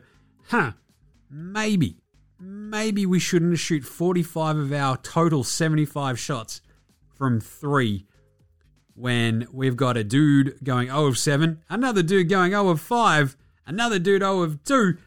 [0.50, 0.74] huh,
[1.32, 1.98] maybe,
[2.40, 6.62] maybe we shouldn't shoot 45 of our total 75 shots
[7.16, 8.06] from three
[8.94, 13.36] when we've got a dude going 0 of 7, another dude going 0 of 5,
[13.66, 14.98] another dude 0 of 2.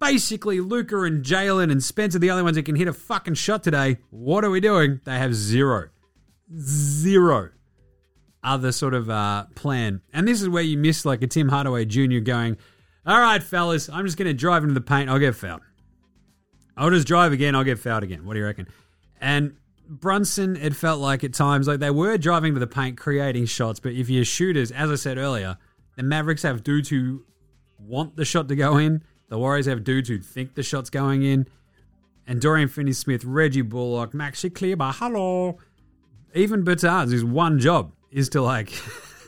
[0.00, 3.62] Basically, Luka and Jalen and Spencer, the only ones that can hit a fucking shot
[3.62, 3.98] today.
[4.10, 5.00] What are we doing?
[5.04, 5.88] They have zero.
[6.54, 7.50] Zero
[8.44, 10.02] other sort of uh, plan.
[10.12, 12.18] And this is where you miss like a Tim Hardaway Jr.
[12.18, 12.58] going,
[13.06, 15.08] all right, fellas, I'm just going to drive into the paint.
[15.10, 15.62] I'll get fouled.
[16.76, 17.54] I'll just drive again.
[17.54, 18.24] I'll get fouled again.
[18.24, 18.68] What do you reckon?
[19.20, 19.56] And
[19.88, 23.80] Brunson, it felt like at times like they were driving to the paint, creating shots.
[23.80, 25.58] But if you're shooters, as I said earlier,
[25.96, 27.24] the Mavericks have dudes who
[27.78, 29.02] want the shot to go in.
[29.28, 31.46] The Warriors have dudes who think the shot's going in.
[32.26, 35.58] And Dorian Finney-Smith, Reggie Bullock, Maxi Kleber, hello.
[36.34, 38.72] Even Bertans, whose one job is to like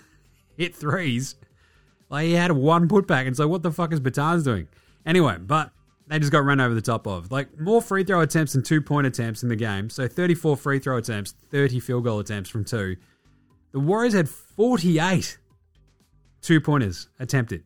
[0.56, 1.36] hit threes.
[2.08, 4.68] Like he had one putback, and so what the fuck is Bertans doing?
[5.04, 5.70] Anyway, but
[6.08, 7.32] they just got run over the top of.
[7.32, 9.90] Like more free throw attempts and two point attempts in the game.
[9.90, 12.96] So 34 free throw attempts, 30 field goal attempts from two.
[13.72, 15.38] The Warriors had 48
[16.46, 17.64] two pointers attempted.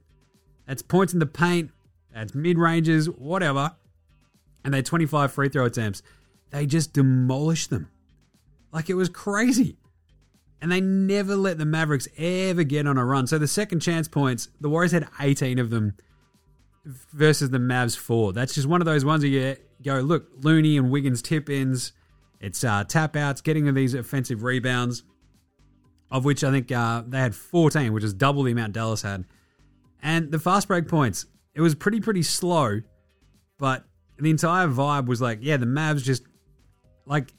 [0.66, 1.70] That's points in the paint,
[2.14, 3.72] that's mid ranges, whatever.
[4.64, 6.02] And they had 25 free throw attempts.
[6.50, 7.90] They just demolished them.
[8.72, 9.76] Like it was crazy.
[10.62, 13.26] And they never let the Mavericks ever get on a run.
[13.26, 15.94] So the second chance points, the Warriors had 18 of them
[16.84, 18.32] versus the Mavs four.
[18.32, 21.92] That's just one of those ones where you go, look, Looney and Wiggins tip ins.
[22.40, 25.02] It's uh, tap outs, getting these offensive rebounds,
[26.10, 29.24] of which I think uh, they had 14, which is double the amount Dallas had.
[30.02, 32.80] And the fast break points, it was pretty, pretty slow,
[33.58, 33.84] but
[34.18, 36.22] the entire vibe was like, yeah, the Mavs just
[37.04, 37.34] like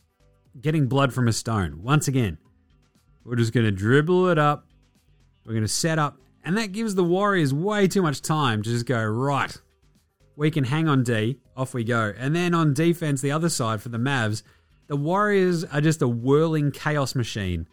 [0.59, 1.81] getting blood from a stone.
[1.81, 2.37] Once again,
[3.23, 4.67] we're just going to dribble it up.
[5.45, 8.69] We're going to set up and that gives the Warriors way too much time to
[8.69, 9.55] just go, right,
[10.35, 12.13] we can hang on D, off we go.
[12.17, 14.43] And then on defense, the other side for the Mavs,
[14.87, 17.67] the Warriors are just a whirling chaos machine.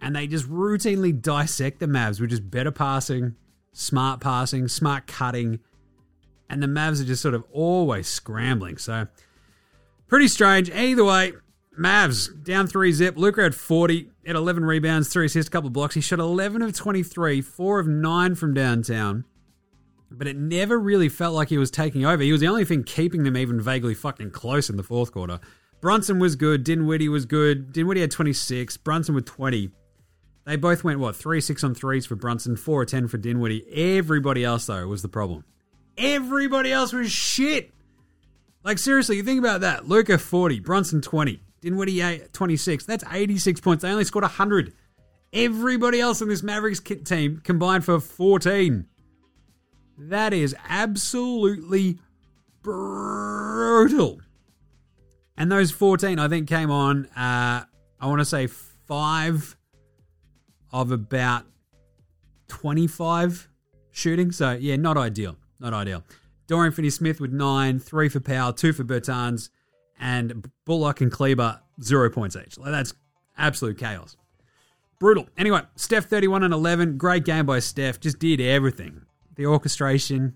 [0.00, 3.36] And they just routinely dissect the Mavs with just better passing,
[3.72, 5.60] smart passing, smart cutting.
[6.50, 8.76] And the Mavs are just sort of always scrambling.
[8.76, 9.06] So,
[10.08, 10.70] pretty strange.
[10.70, 11.32] Either way,
[11.78, 13.16] Mavs down three zip.
[13.16, 15.94] Luka had 40, had 11 rebounds, three assists, a couple of blocks.
[15.94, 19.24] He shot 11 of 23, four of nine from downtown.
[20.10, 22.22] But it never really felt like he was taking over.
[22.22, 25.40] He was the only thing keeping them even vaguely fucking close in the fourth quarter.
[25.80, 26.64] Brunson was good.
[26.64, 27.72] Dinwiddie was good.
[27.72, 28.76] Dinwiddie had 26.
[28.78, 29.70] Brunson with 20.
[30.46, 33.66] They both went, what, 3 6 on threes for Brunson, 4 or 10 for Dinwiddie.
[33.70, 35.44] Everybody else, though, was the problem.
[35.96, 37.70] Everybody else was shit.
[38.62, 39.88] Like, seriously, you think about that.
[39.88, 41.40] Luka 40, Brunson 20.
[41.64, 42.84] Dinwiddie 26.
[42.84, 43.82] That's 86 points.
[43.82, 44.74] They only scored 100.
[45.32, 48.86] Everybody else in this Mavericks team combined for 14.
[49.96, 51.98] That is absolutely
[52.62, 54.20] brutal.
[55.36, 57.64] And those 14, I think, came on, uh,
[57.98, 59.56] I want to say five
[60.70, 61.44] of about
[62.48, 63.48] 25
[63.90, 64.30] shooting.
[64.32, 65.36] So, yeah, not ideal.
[65.58, 66.04] Not ideal.
[66.46, 69.48] Dorian Finney Smith with nine, three for Powell, two for Bertans
[69.98, 72.58] and Bullock and Kleber zero points each.
[72.58, 72.94] Like that's
[73.36, 74.16] absolute chaos.
[74.98, 75.28] Brutal.
[75.36, 76.96] Anyway, Steph 31 and 11.
[76.96, 78.00] Great game by Steph.
[78.00, 79.02] Just did everything.
[79.36, 80.34] The orchestration,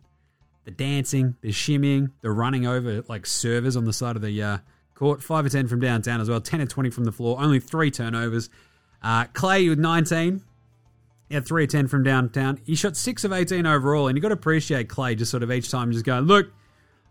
[0.64, 4.58] the dancing, the shimmying, the running over like servers on the side of the uh,
[4.94, 5.22] court.
[5.22, 6.40] 5 or 10 from downtown as well.
[6.40, 7.40] 10 and 20 from the floor.
[7.40, 8.50] Only three turnovers.
[9.00, 10.42] Uh, Clay with 19.
[11.28, 12.58] He had 3 or 10 from downtown.
[12.64, 14.08] He shot 6 of 18 overall.
[14.08, 16.50] And you got to appreciate Clay just sort of each time just going, look,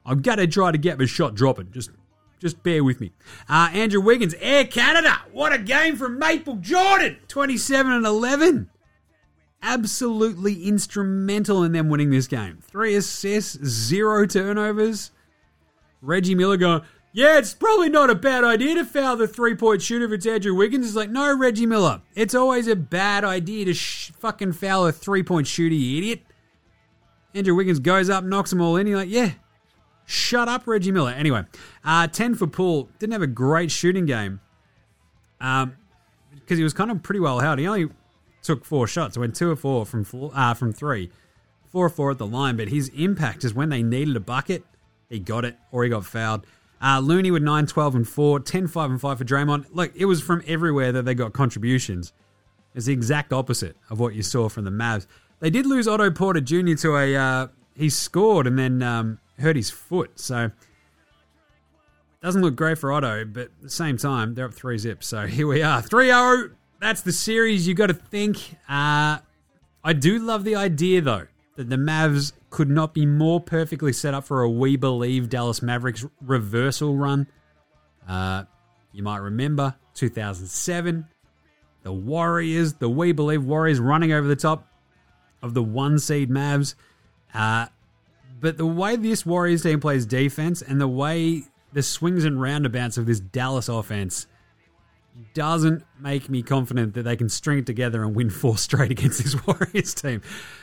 [0.06, 1.72] I've got to try to get my shot dropping.
[1.72, 1.92] Just
[2.40, 3.12] just bear with me.
[3.50, 5.22] Uh, Andrew Wiggins, Air Canada.
[5.32, 7.18] What a game from Maple Jordan.
[7.28, 8.70] 27 and 11.
[9.62, 12.60] Absolutely instrumental in them winning this game.
[12.62, 15.12] Three assists, zero turnovers.
[16.02, 19.82] Reggie Miller going, yeah, it's probably not a bad idea to foul the three point
[19.82, 20.86] shooter if it's Andrew Wiggins.
[20.86, 22.02] It's like, no, Reggie Miller.
[22.14, 26.22] It's always a bad idea to sh- fucking foul a three point shooter, you idiot.
[27.34, 28.86] Andrew Wiggins goes up, knocks them all in.
[28.86, 29.32] You're like, yeah,
[30.10, 31.12] Shut up, Reggie Miller.
[31.12, 31.44] Anyway,
[31.84, 32.88] uh, 10 for Poole.
[32.98, 34.40] Didn't have a great shooting game
[35.42, 35.76] um,
[36.34, 37.60] because he was kind of pretty well held.
[37.60, 37.90] He only
[38.42, 39.18] took four shots.
[39.18, 41.12] went two or four from four, uh, from three.
[41.74, 44.64] Four or four at the line, but his impact is when they needed a bucket,
[45.10, 46.46] he got it or he got fouled.
[46.82, 49.66] Uh, Looney with 9, 12, and 4, 10, 5, and 5 for Draymond.
[49.74, 52.14] Look, it was from everywhere that they got contributions.
[52.74, 55.06] It's the exact opposite of what you saw from the Mavs.
[55.42, 56.76] They did lose Otto Porter Jr.
[56.76, 57.16] to a.
[57.16, 60.20] Uh, he scored and then um, hurt his foot.
[60.20, 60.52] So
[62.22, 65.08] doesn't look great for Otto, but at the same time, they're up three zips.
[65.08, 65.82] So here we are.
[65.82, 66.52] 3 0.
[66.80, 68.56] That's the series you got to think.
[68.70, 69.20] Uh,
[69.84, 74.14] I do love the idea, though, that the Mavs could not be more perfectly set
[74.14, 77.28] up for a We Believe Dallas Mavericks reversal run.
[78.08, 78.44] Uh,
[78.92, 81.08] you might remember 2007,
[81.84, 84.68] the Warriors, the We Believe Warriors running over the top
[85.42, 86.76] of the one seed Mavs.
[87.34, 87.68] Uh,
[88.40, 92.98] but the way this Warriors team plays defense and the way the swings and roundabouts
[92.98, 94.28] of this Dallas offense
[95.34, 99.24] doesn't make me confident that they can string it together and win four straight against
[99.24, 100.22] this Warriors team.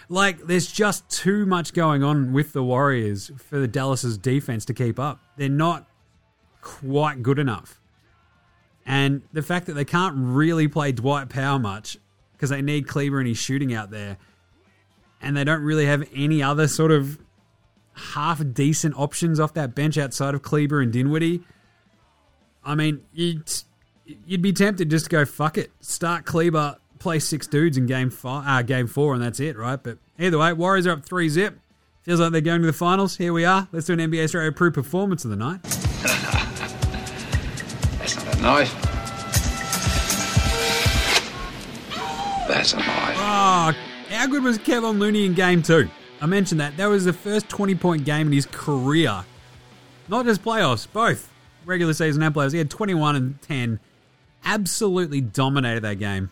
[0.09, 4.75] Like, there's just too much going on with the Warriors for the Dallas's defense to
[4.75, 5.21] keep up.
[5.37, 5.87] They're not
[6.61, 7.81] quite good enough.
[8.87, 11.99] And the fact that they can't really play Dwight Powell much
[12.33, 14.19] because they need Kleber and his shooting out there,
[15.23, 17.19] and they don't really have any other sort of
[17.95, 21.43] half decent options off that bench outside of Kleber and Dinwiddie.
[22.65, 23.51] I mean, you'd,
[24.27, 28.11] you'd be tempted just to go fuck it, start Kleber, play six dudes in game
[28.11, 29.81] five, uh, game four, and that's it, right?
[29.83, 31.59] But either way, Warriors are up three zip.
[32.03, 33.17] Feels like they're going to the finals.
[33.17, 33.67] Here we are.
[33.73, 35.63] Let's do an NBA Australia approved performance of the night.
[37.99, 38.75] That's not a knife.
[42.47, 43.17] That's a knife.
[43.17, 43.73] Oh,
[44.11, 45.89] how good was Kevin Looney in game two?
[46.25, 46.79] I mentioned that.
[46.79, 49.27] That was the first 20 point game in his career.
[50.09, 51.31] Not just playoffs, both
[51.67, 52.53] regular season and playoffs.
[52.53, 53.79] He had 21 and 10.
[54.43, 56.31] Absolutely dominated that game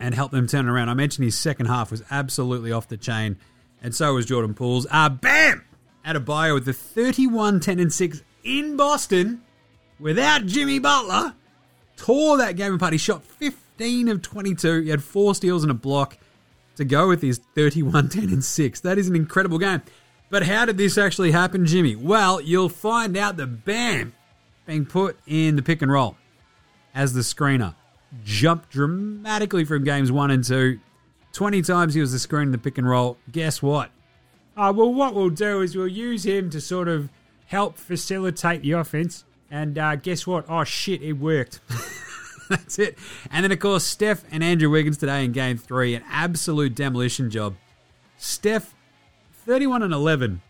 [0.00, 0.88] and helped them turn around.
[0.88, 3.36] I mentioned his second half was absolutely off the chain,
[3.80, 4.84] and so was Jordan Poole's.
[4.90, 5.64] Uh, bam!
[6.04, 9.42] Adebayo with the 31 10 and 6 in Boston
[10.00, 11.34] without Jimmy Butler.
[11.96, 12.92] Tore that game apart.
[12.92, 14.80] He shot 15 of 22.
[14.80, 16.18] He had four steals and a block
[16.76, 18.80] to go with his 31 10 and 6.
[18.80, 19.82] That is an incredible game.
[20.30, 21.94] But how did this actually happen, Jimmy?
[21.96, 24.14] Well, you'll find out the Bam
[24.66, 26.16] being put in the pick and roll
[26.94, 27.74] as the screener
[28.24, 30.80] jumped dramatically from games one and two.
[31.32, 33.16] 20 times he was the screen in the pick and roll.
[33.30, 33.90] Guess what?
[34.56, 37.10] Uh, well, what we'll do is we'll use him to sort of
[37.46, 39.24] help facilitate the offense.
[39.50, 40.46] And uh, guess what?
[40.48, 41.60] Oh, shit, it worked.
[42.48, 42.98] That's it.
[43.30, 45.94] And then, of course, Steph and Andrew Wiggins today in game three.
[45.94, 47.54] An absolute demolition job.
[48.18, 48.74] Steph,
[49.46, 50.40] 31 and 11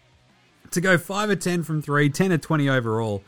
[0.70, 3.22] to go 5 of 10 from three, 10 of 20 overall.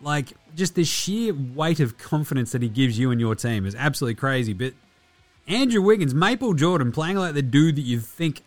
[0.00, 3.74] Like, just the sheer weight of confidence that he gives you and your team is
[3.74, 4.52] absolutely crazy.
[4.52, 4.74] But
[5.46, 8.42] Andrew Wiggins, Maple Jordan, playing like the dude that you think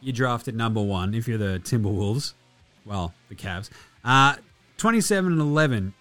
[0.00, 2.34] you drafted number one if you're the Timberwolves.
[2.84, 3.70] Well, the Cavs.
[4.04, 4.36] Uh,
[4.78, 5.94] 27 and 11.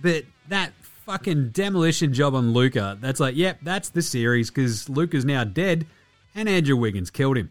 [0.00, 0.72] But that
[1.06, 2.98] fucking demolition job on Luka.
[3.00, 5.86] That's like, yep, that's the series because Luka's now dead
[6.34, 7.48] and Andrew Wiggins killed him.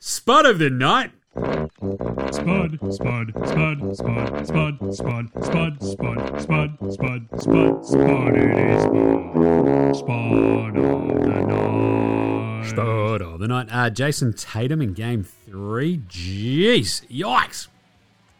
[0.00, 1.12] Spot of the night.
[1.36, 9.96] Spud, spud, spud, spud, spud, spud, spud, spud, spud, spud, spud, spud, it is spud.
[9.96, 12.68] Spud of the night.
[12.68, 13.68] Spot of the night.
[13.70, 15.98] Uh, Jayson Tatum in game three.
[15.98, 17.06] Jeez.
[17.08, 17.68] Yikes.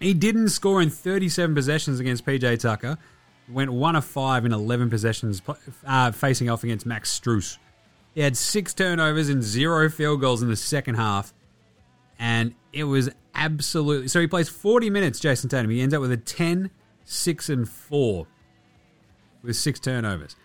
[0.00, 2.98] He didn't score in 37 possessions against PJ Tucker.
[3.50, 5.40] Went 1 of 5 in 11 possessions
[5.86, 7.58] uh, facing off against Max Strus.
[8.14, 11.32] He had six turnovers and zero field goals in the second half.
[12.18, 14.08] And it was absolutely.
[14.08, 15.70] So he plays 40 minutes, Jayson Tatum.
[15.70, 16.70] He ends up with a 10,
[17.04, 18.26] 6, and 4
[19.42, 20.36] with six turnovers.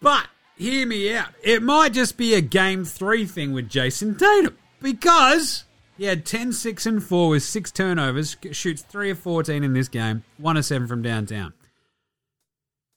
[0.00, 1.30] But hear me out.
[1.42, 5.64] It might just be a game three thing with Jayson Tatum because
[5.98, 9.88] he had 10, 6, and 4 with six turnovers, shoots 3 of 14 in this
[9.88, 11.52] game, 1 of 7 from downtown.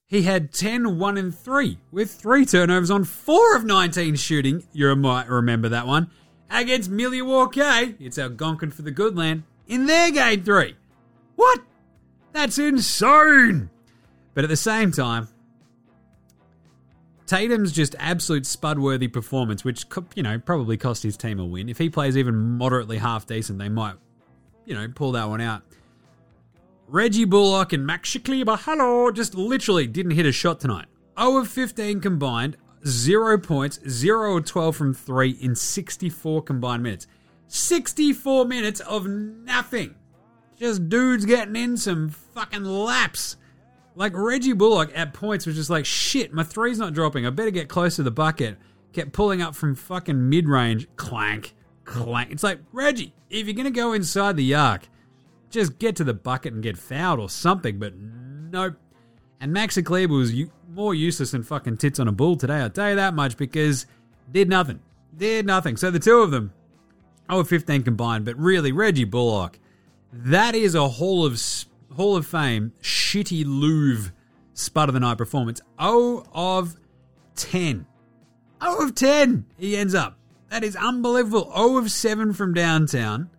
[0.08, 4.64] He had 10, 1, and 3 with three turnovers on 4 of 19 shooting.
[4.72, 6.12] You might remember that one.
[6.50, 10.76] Against Milwaukee, it's Algonquin for the good land, in their game three.
[11.36, 11.62] What?
[12.32, 13.72] That's insane!
[14.36, 15.30] But at the same time,
[17.26, 19.86] Tatum's just absolute spud-worthy performance, which
[20.16, 21.70] you know probably cost his team a win.
[21.70, 23.96] If he plays even moderately half decent, they might,
[24.66, 25.64] you know, pull that one out.
[26.94, 30.86] Reggie Bullock and Max Kleber, hello, just literally didn't hit a shot tonight.
[31.20, 37.08] 0 of 15 combined, 0 points, 0 of 12 from 3 in 64 combined minutes.
[37.48, 39.96] 64 minutes of nothing.
[40.56, 43.38] Just dudes getting in some fucking laps.
[43.96, 47.26] Like Reggie Bullock at points was just like, shit, my three's not dropping.
[47.26, 48.56] I better get close to the bucket.
[48.92, 50.88] Kept pulling up from fucking mid range.
[50.96, 52.30] Clank, clank.
[52.30, 54.90] It's like, Reggie, if you're going to go inside the arc,
[55.54, 57.80] just get to the bucket and get fouled or something.
[57.80, 58.76] But Nope.
[59.40, 62.70] And Maxi Kleber was u- more useless than fucking tits on a bull today, I'll
[62.70, 63.86] tell you that much, because
[64.32, 64.80] did nothing.
[65.18, 65.76] Did nothing.
[65.76, 66.54] So the two of them,
[67.30, 69.60] oh, 15 combined, but really, Reggie Bullock,
[70.12, 71.42] that is a Hall of
[71.96, 74.14] Hall of Fame shitty Louvre
[74.54, 75.60] spud of the night performance.
[75.78, 76.76] O of
[77.36, 77.86] 10.
[78.62, 80.18] O of 10 he ends up.
[80.50, 81.52] That is unbelievable.
[81.54, 83.30] O of 7 from downtown.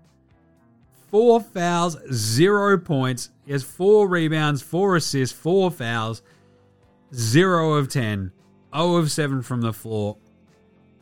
[1.14, 3.30] Four fouls, zero points.
[3.46, 6.22] He has four rebounds, four assists, four fouls,
[7.14, 8.32] zero of 10.
[8.72, 10.16] O of 7 from the floor.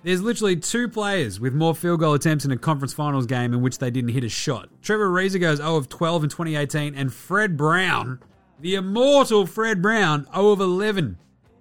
[0.02, 3.62] There's literally two players with more field goal attempts in a conference finals game in
[3.62, 4.68] which they didn't hit a shot.
[4.82, 8.20] Trevor Ariza goes 0 of 12 in 2018, and Fred Brown,
[8.60, 11.16] the immortal Fred Brown, 0 of 11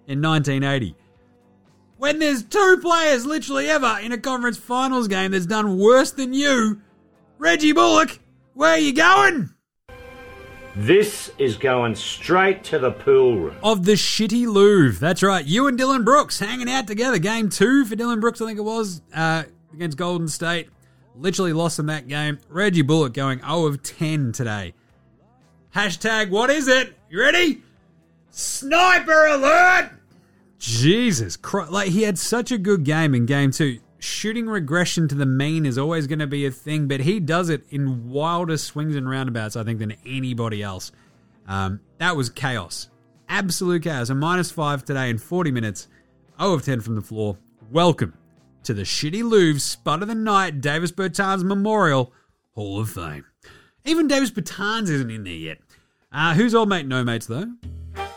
[0.07, 0.97] in 1980.
[1.95, 6.33] When there's two players literally ever in a conference finals game that's done worse than
[6.33, 6.81] you,
[7.37, 8.19] Reggie Bullock,
[8.53, 9.49] where are you going?
[10.75, 13.55] This is going straight to the pool room.
[13.61, 14.99] of the shitty Louvre.
[14.99, 15.45] That's right.
[15.45, 17.17] You and Dillon Brooks hanging out together.
[17.17, 19.43] Game two for Dillon Brooks, I think it was, uh,
[19.73, 20.69] against Golden State.
[21.15, 22.39] Literally lost in that game.
[22.47, 24.73] Reggie Bullock going 0 of 10 today.
[25.75, 26.97] Hashtag what is it?
[27.09, 27.61] You ready?
[28.29, 29.91] Sniper alert!
[30.57, 31.71] Jesus Christ.
[31.71, 33.79] Like, he had such a good game in game two.
[34.03, 37.49] Shooting regression to the mean is always going to be a thing, but he does
[37.49, 40.91] it in wilder swings and roundabouts, I think, than anybody else.
[41.47, 42.89] Um, that was chaos.
[43.29, 44.09] Absolute chaos.
[44.09, 45.87] A minus five today in 40 minutes.
[46.39, 47.37] 0 of 10 from the floor.
[47.69, 48.15] Welcome
[48.63, 52.11] to the Shitty Louvre Spud of the Night Davis Bertans Memorial
[52.55, 53.25] Hall of Fame.
[53.85, 55.59] Even Davis Bertans isn't in there yet.
[56.11, 57.51] Uh, who's old mate no mates though?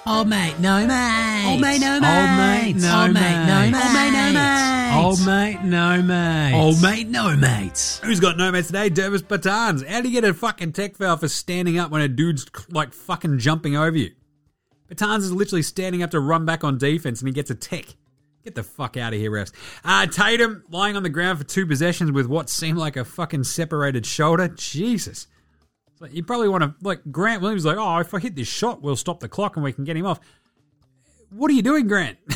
[0.06, 1.44] Old mate, no mate.
[1.50, 2.82] Old mate, no Old mate, mates.
[2.84, 3.20] no Old mate.
[3.22, 4.34] mate, no Old mate, no mates.
[4.34, 4.94] mates.
[4.94, 6.54] Old mate, no mates.
[6.56, 7.98] Old mate, no mates.
[8.04, 8.90] Who's got no mates today?
[8.90, 9.86] Davis Bertans.
[9.86, 12.92] How do you get a fucking tech foul for standing up when a dude's like
[12.92, 14.10] fucking jumping over you?
[14.92, 17.86] Bertans is literally standing up to run back on defense and he gets a tech.
[18.44, 19.52] Get the fuck out of here, refs.
[19.82, 23.44] Uh, Tatum lying on the ground for two possessions with what seemed like a fucking
[23.44, 24.48] separated shoulder.
[24.48, 25.26] Jesus.
[26.12, 28.96] You probably want to, like, Grant Williams, like, oh, if I hit this shot, we'll
[28.96, 30.20] stop the clock and we can get him off.
[31.30, 32.18] What are you doing, Grant?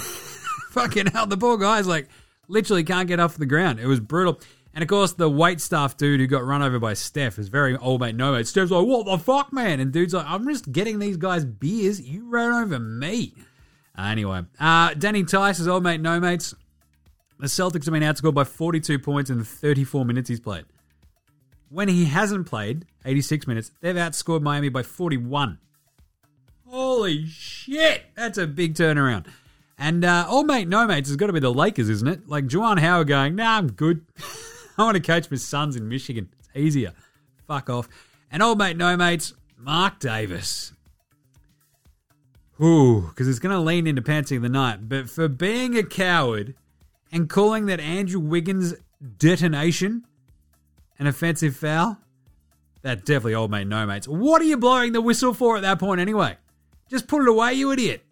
[0.71, 2.09] fucking hell, the poor guy's like,
[2.49, 3.81] literally can't get off the ground.
[3.81, 4.41] It was brutal.
[4.75, 7.77] And of course, the wait staff dude who got run over by Steph is very
[7.77, 8.47] old mate, no mate.
[8.47, 9.81] Steph's like, what the fuck, man?
[9.81, 12.01] And dude's like, I'm just getting these guys beers.
[12.01, 13.35] You ran over me.
[13.99, 16.55] Anyway, uh, Danny Theis is old mate, no mates.
[17.41, 20.65] The Celtics have been outscored by 42 points in the 34 minutes he's played.
[21.71, 25.59] When he hasn't played 86 minutes, they've outscored Miami by 41.
[26.67, 28.05] Holy shit!
[28.15, 29.27] That's a big turnaround.
[29.79, 32.29] And uh, old mate, no mates has got to be the Lakers, isn't it?
[32.29, 34.05] Like Juwan Howard going, nah, I'm good.
[34.79, 36.29] I want to coach my sons in Michigan.
[36.39, 36.93] It's easier.
[37.47, 37.89] Fuck off.
[38.31, 40.73] And old mate, no mates, Marc Davis.
[42.61, 44.89] Ooh, because it's going to lean into pantsing the night.
[44.89, 46.55] But for being a coward
[47.13, 48.75] and calling that Andrew Wiggins
[49.19, 50.05] detonation
[50.99, 51.99] an offensive foul,
[52.83, 54.07] That definitely old mate, no mates.
[54.07, 56.37] What are you blowing the whistle for at that point anyway?
[56.89, 58.05] Just put it away, you idiot.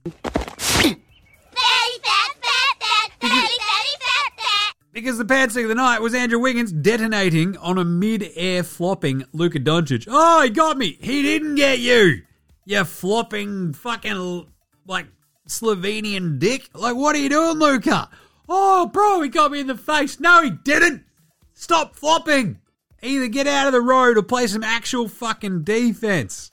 [4.92, 9.60] Because the pantsing of the night was Andrew Wiggins detonating on a mid-air flopping Luka
[9.60, 10.08] Doncic.
[10.10, 10.96] Oh, he got me.
[11.00, 12.22] He didn't get you.
[12.64, 14.46] You flopping fucking
[14.86, 15.06] like
[15.48, 16.70] Slovenian dick.
[16.74, 18.08] Like, what are you doing, Luka?
[18.48, 20.18] Oh, bro, he got me in the face.
[20.18, 21.04] No, he didn't.
[21.52, 22.58] Stop flopping.
[23.06, 26.50] Either get out of the road or play some actual fucking defense.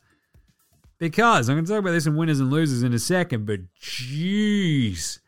[0.99, 3.59] Because I'm going to talk about this in winners and losers in a second, but
[3.81, 5.19] jeez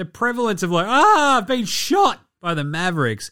[0.00, 3.30] the prevalence of like, ah, I've been shot by the Mavericks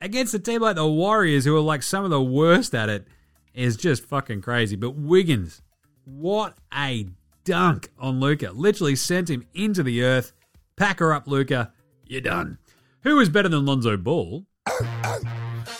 [0.00, 3.06] against a team like the Warriors, who are like some of the worst at it,
[3.54, 4.74] is just fucking crazy.
[4.74, 5.62] But Wiggins,
[6.04, 7.06] what a
[7.44, 8.50] dunk on Luka!
[8.50, 10.32] Literally sent him into the earth.
[10.74, 11.72] Pack her up, Luka.
[12.04, 12.58] You're done.
[13.04, 14.46] Who is better than Lonzo Ball?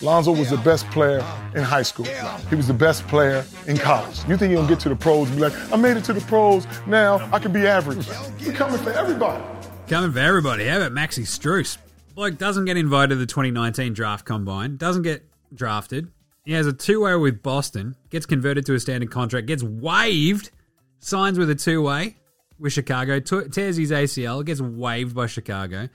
[0.03, 1.18] Lonzo was the best player
[1.55, 2.07] in high school.
[2.48, 4.18] He was the best player in college.
[4.26, 6.22] You think he'll get to the pros and be like, I made it to the
[6.22, 8.09] pros, now I can be average.
[8.38, 9.44] He's coming for everybody.
[9.88, 10.66] Coming for everybody.
[10.66, 11.76] How about Maxi Strus?
[12.14, 15.22] Bloke doesn't get invited to the 2019 draft combine, doesn't get
[15.55, 16.11] drafted.
[16.44, 20.51] He has a two way with Boston, gets converted to a standard contract, gets waived,
[20.98, 22.16] signs with a two way
[22.59, 25.88] with Chicago, tears his ACL, gets waived by Chicago,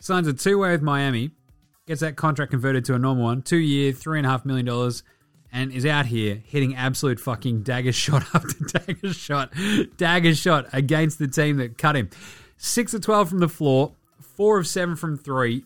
[0.00, 1.30] signs a two way with Miami,
[1.86, 4.66] gets that contract converted to a normal one, two year, three and a half million
[4.66, 5.02] dollars,
[5.52, 9.52] and is out here hitting absolute fucking dagger shot after dagger shot,
[9.96, 12.08] dagger shot against the team that cut him.
[12.56, 15.64] Six of 12 from the floor, four of seven from three.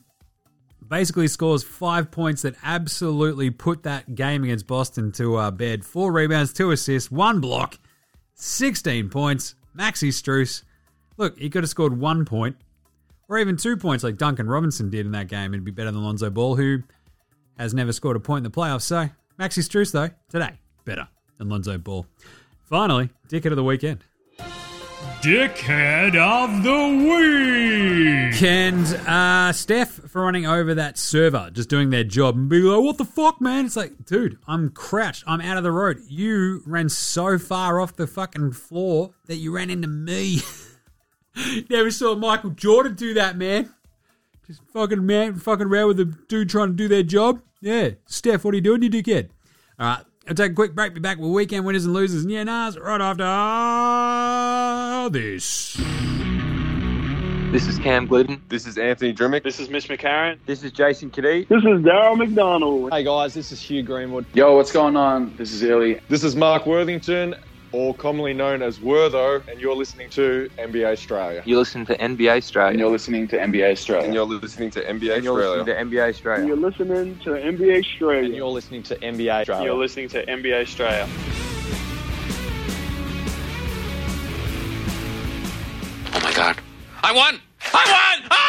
[0.87, 5.85] Basically scores five points that absolutely put that game against Boston to uh, bed.
[5.85, 7.79] Four rebounds, two assists, one block.
[8.35, 9.55] 16 points.
[9.77, 10.63] Maxi Strus.
[11.17, 12.57] Look, he could have scored one point
[13.29, 15.53] or even two points like Duncan Robinson did in that game.
[15.53, 16.83] It'd be better than Lonzo Ball, who
[17.59, 18.83] has never scored a point in the playoffs.
[18.83, 19.09] So,
[19.39, 21.09] Maxi Strus, though, today, better
[21.39, 22.07] than Lonzo Ball.
[22.65, 24.05] Finally, dickhead of the weekend.
[25.23, 28.43] Dickhead of the week.
[28.43, 32.83] And uh, Steph for running over that server, just doing their job and being like,
[32.83, 33.67] what the fuck, man?
[33.67, 35.25] It's like, dude, I'm crouched.
[35.27, 36.01] I'm out of the road.
[36.09, 40.41] You ran so far off the fucking floor that you ran into me.
[41.71, 43.73] Never saw Michael Jordan do that, man.
[44.47, 47.41] Just fucking man, fucking around with a dude trying to do their job.
[47.61, 47.91] Yeah.
[48.07, 49.31] Steph, what are you doing, you dickhead?
[49.79, 50.05] All right.
[50.29, 50.93] I'll take a quick break.
[50.93, 53.23] Be back with weekend winners and losers and yeah, nahs right after
[55.13, 55.77] this.
[57.53, 58.41] This is Cam Gliddon.
[58.49, 59.45] This is Anthony Drmic.
[59.45, 60.39] This is Mitch McCarron.
[60.45, 61.47] This is Jason Cadee.
[61.47, 62.93] This is Daryl McDonald.
[62.93, 64.27] Hey guys, this is Hugh Greenwood.
[64.35, 65.33] Yo, what's going on?
[65.37, 66.01] This is Illy.
[66.09, 67.37] This is Mark Worthington,
[67.73, 71.43] or commonly known as Wortho, and you're listening to NBA Australia.
[71.45, 72.71] You're listening to NBA Australia.
[72.71, 74.05] And you're listening to NBA Australia.
[74.05, 76.41] And you're listening to NBA and you're listening to NBA Australia.
[76.41, 78.25] And you're listening to NBA Australia.
[78.25, 79.65] And you're listening to NBA Australia.
[79.65, 81.09] You're listening to NBA Australia.
[86.15, 86.59] Oh my god.
[87.03, 87.41] I won!
[87.73, 88.29] I won!
[88.31, 88.43] Ah!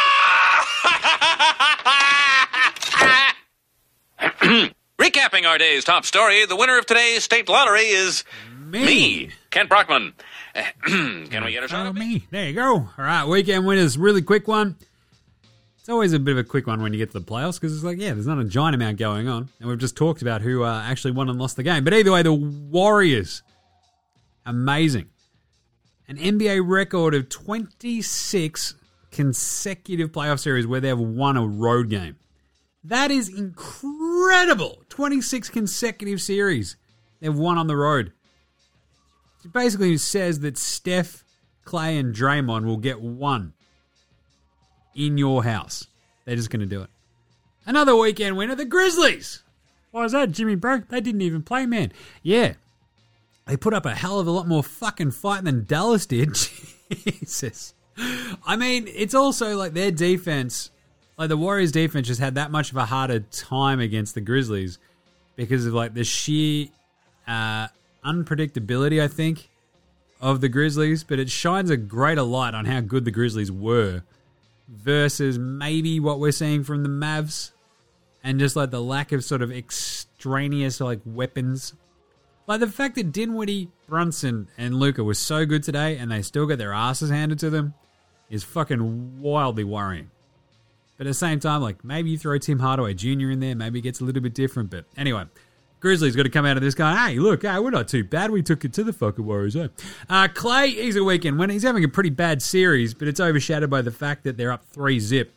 [4.99, 8.24] Recapping our day's top story, the winner of today's state lottery is
[8.72, 10.13] me, Kent Brockman.
[10.86, 12.15] Can we get a shot of me?
[12.15, 12.28] me.
[12.32, 12.74] There you go.
[12.76, 14.76] All right, weekend winners, really quick one.
[15.80, 17.74] It's always a bit of a quick one when you get to the playoffs because
[17.74, 19.47] it's like, yeah, there's not a giant amount going on.
[19.59, 21.86] And we've just talked about who uh, actually won and lost the game.
[21.86, 23.41] But either way, the Warriors,
[24.45, 25.07] amazing.
[26.09, 28.76] An NBA record of 26
[29.11, 32.18] consecutive playoff series where they've won a road game.
[32.84, 34.84] That is incredible.
[34.89, 36.76] 26 consecutive series
[37.20, 38.11] they've won on the road.
[39.51, 41.23] Basically says that Steph,
[41.65, 43.53] Clay, and Draymond will get one
[44.95, 45.87] in your house.
[46.25, 46.89] They're just going to do it.
[47.65, 49.43] Another weekend winner, the Grizzlies.
[49.91, 50.83] Why is that, Jimmy Bro?
[50.89, 51.91] They didn't even play, man.
[52.23, 52.53] Yeah.
[53.45, 56.33] They put up a hell of a lot more fucking fight than Dallas did.
[56.93, 57.73] Jesus.
[58.45, 60.69] I mean, it's also like their defense,
[61.17, 64.79] like the Warriors' defense just had that much of a harder time against the Grizzlies
[65.35, 66.67] because of like the sheer
[67.27, 67.67] uh,
[68.05, 69.49] unpredictability, I think,
[70.21, 71.03] of the Grizzlies.
[71.03, 74.03] But it shines a greater light on how good the Grizzlies were
[74.67, 77.51] versus maybe what we're seeing from the Mavs
[78.23, 81.73] and just like the lack of sort of extraneous like weapons.
[82.45, 86.45] Like the fact that Dinwiddie, Brunson, and Luka were so good today and they still
[86.45, 87.73] get their asses handed to them
[88.29, 90.11] is fucking wildly worrying.
[90.97, 93.29] But at the same time, like maybe you throw Tim Hardaway Jr.
[93.29, 94.71] in there, maybe it gets a little bit different.
[94.71, 95.25] But anyway,
[95.80, 98.32] Grizzlies got to come out of this going, hey, look, hey, we're not too bad.
[98.32, 99.55] We took it to the fucking Warriors.
[99.55, 99.67] Eh?
[100.09, 101.53] Uh, Clay, he's a weekend winner.
[101.53, 104.65] He's having a pretty bad series, but it's overshadowed by the fact that they're up
[104.65, 105.34] three zip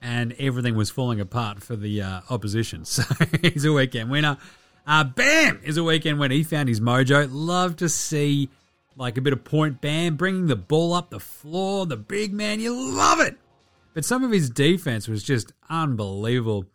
[0.00, 2.84] and everything was falling apart for the uh, opposition.
[2.84, 3.02] So
[3.42, 4.38] he's a weekend winner.
[4.86, 6.34] Uh, Bam is a weekend winner.
[6.34, 7.28] He found his mojo.
[7.30, 8.48] Love to see
[8.96, 11.86] like a bit of point Bam bringing the ball up the floor.
[11.86, 13.36] The big man, you love it.
[13.94, 16.66] But some of his defense was just unbelievable.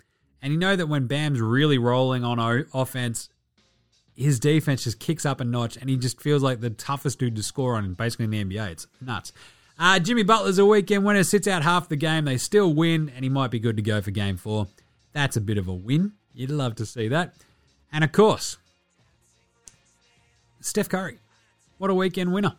[0.41, 3.29] And you know that when Bam's really rolling on o- offense,
[4.15, 7.35] his defense just kicks up a notch and he just feels like the toughest dude
[7.35, 8.71] to score on, basically in the NBA.
[8.71, 9.33] It's nuts.
[9.79, 12.25] Uh, Jimmy Butler's a weekend winner, sits out half the game.
[12.25, 14.67] They still win, and he might be good to go for game four.
[15.13, 16.13] That's a bit of a win.
[16.33, 17.33] You'd love to see that.
[17.91, 18.57] And of course,
[20.59, 21.17] Steph Curry.
[21.77, 22.55] What a weekend winner.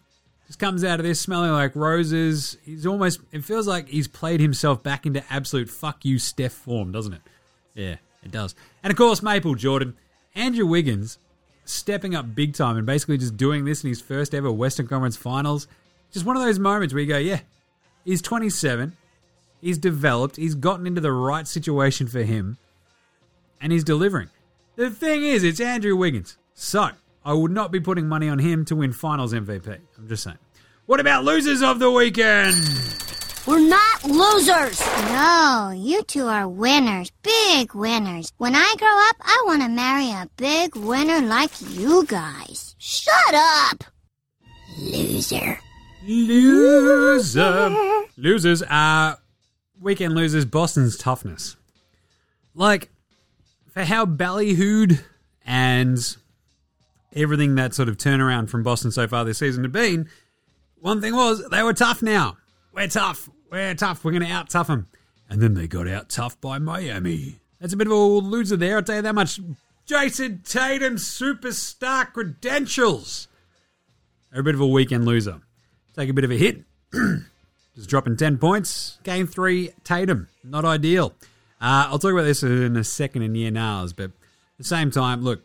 [0.48, 2.58] Just comes out of this smelling like roses.
[2.64, 6.90] He's almost, it feels like he's played himself back into absolute fuck you Steph form,
[6.92, 7.22] doesn't it?
[7.74, 8.54] Yeah, it does.
[8.82, 9.96] And of course, Maple Jordan.
[10.34, 11.18] Andrew Wiggins
[11.64, 15.16] stepping up big time and basically just doing this in his first ever Western Conference
[15.16, 15.66] Finals.
[16.12, 17.40] Just one of those moments where you go, yeah,
[18.04, 18.96] he's 27,
[19.60, 22.58] he's developed, he's gotten into the right situation for him,
[23.60, 24.28] and he's delivering.
[24.76, 26.36] The thing is, it's Andrew Wiggins.
[26.54, 26.90] So,
[27.24, 29.78] I would not be putting money on him to win Finals MVP.
[29.98, 30.38] I'm just saying.
[30.86, 33.01] What about losers of the weekend?
[33.44, 34.80] We're not losers.
[35.08, 37.10] No, you two are winners.
[37.24, 38.32] Big winners.
[38.38, 42.76] When I grow up, I want to marry a big winner like you guys.
[42.78, 43.84] Shut up.
[44.78, 45.58] Loser.
[46.06, 47.76] Loser.
[48.16, 49.18] Losers are
[49.80, 51.56] weekend losers, Boston's toughness.
[52.54, 52.90] Like,
[53.72, 55.00] for how ballyhooed
[55.44, 55.98] and
[57.12, 60.08] everything that sort of turnaround from Boston so far this season had been,
[60.78, 62.36] one thing was they were tough now.
[62.72, 63.28] We're tough.
[63.50, 64.04] We're tough.
[64.04, 64.88] We're going to out tough them.
[65.28, 67.40] And then they got out tough by Miami.
[67.60, 69.40] That's a bit of a loser there, I'll tell you that much.
[69.84, 73.28] Jason Tatum superstar credentials.
[74.32, 75.40] a bit of a weekend loser.
[75.94, 76.62] Take a bit of a hit.
[77.74, 78.98] Just dropping 10 points.
[79.02, 80.28] Game three, Tatum.
[80.44, 81.14] Not ideal.
[81.60, 84.12] Uh, I'll talk about this in a second in Yeah Nahs, but at
[84.58, 85.42] the same time, look,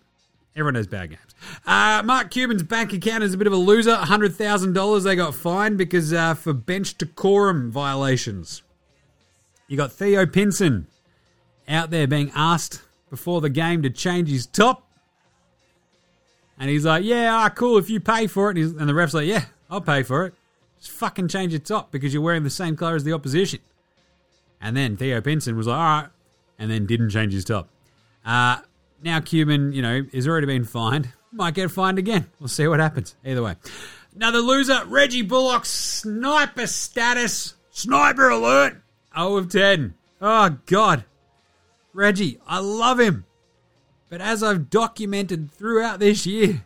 [0.56, 1.27] everyone has bad games.
[1.66, 3.96] Uh, Mark Cuban's bank account is a bit of a loser.
[3.96, 8.62] $100,000 they got fined because uh, for bench decorum violations.
[9.68, 10.88] You got Theo Pinson
[11.68, 14.84] out there being asked before the game to change his top.
[16.60, 18.58] And he's like, yeah, ah, cool, if you pay for it.
[18.58, 20.34] And, and the ref's like, yeah, I'll pay for it.
[20.80, 23.60] Just fucking change your top because you're wearing the same colour as the opposition.
[24.62, 26.10] And then Theo Pinson was like, all right,
[26.58, 27.70] and then didn't change his top.
[28.26, 28.58] Uh,
[29.04, 31.10] now Cuban, you know, has already been fined.
[31.32, 32.30] Might get fined again.
[32.40, 33.16] We'll see what happens.
[33.26, 33.56] Either way.
[34.16, 37.54] Another loser, Reggie Bullock, sniper status.
[37.70, 38.82] Sniper alert.
[39.16, 39.94] 0 of 10.
[40.22, 41.06] Oh, God.
[41.94, 43.26] Reggie, I love him.
[44.10, 46.64] But as I've documented throughout this year,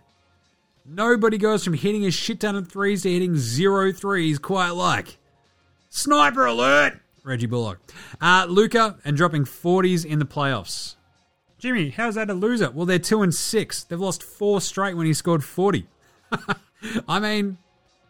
[0.86, 5.18] nobody goes from hitting a shit ton of threes to hitting zero threes quite like.
[5.90, 7.00] Sniper alert!
[7.24, 7.80] Reggie Bullock.
[8.22, 10.96] Uh, Luka and dropping 40s in the playoffs.
[11.62, 12.72] Jimmy, how's that a loser?
[12.72, 13.84] Well, they're 2 and 6.
[13.84, 15.86] They've lost four straight when he scored 40.
[17.08, 17.60] I mean,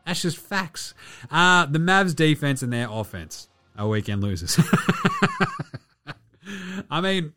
[0.06, 0.94] that's just facts.
[1.30, 4.58] Uh, the Mavs defense and their offense are weekend losers.
[6.90, 7.34] I mean,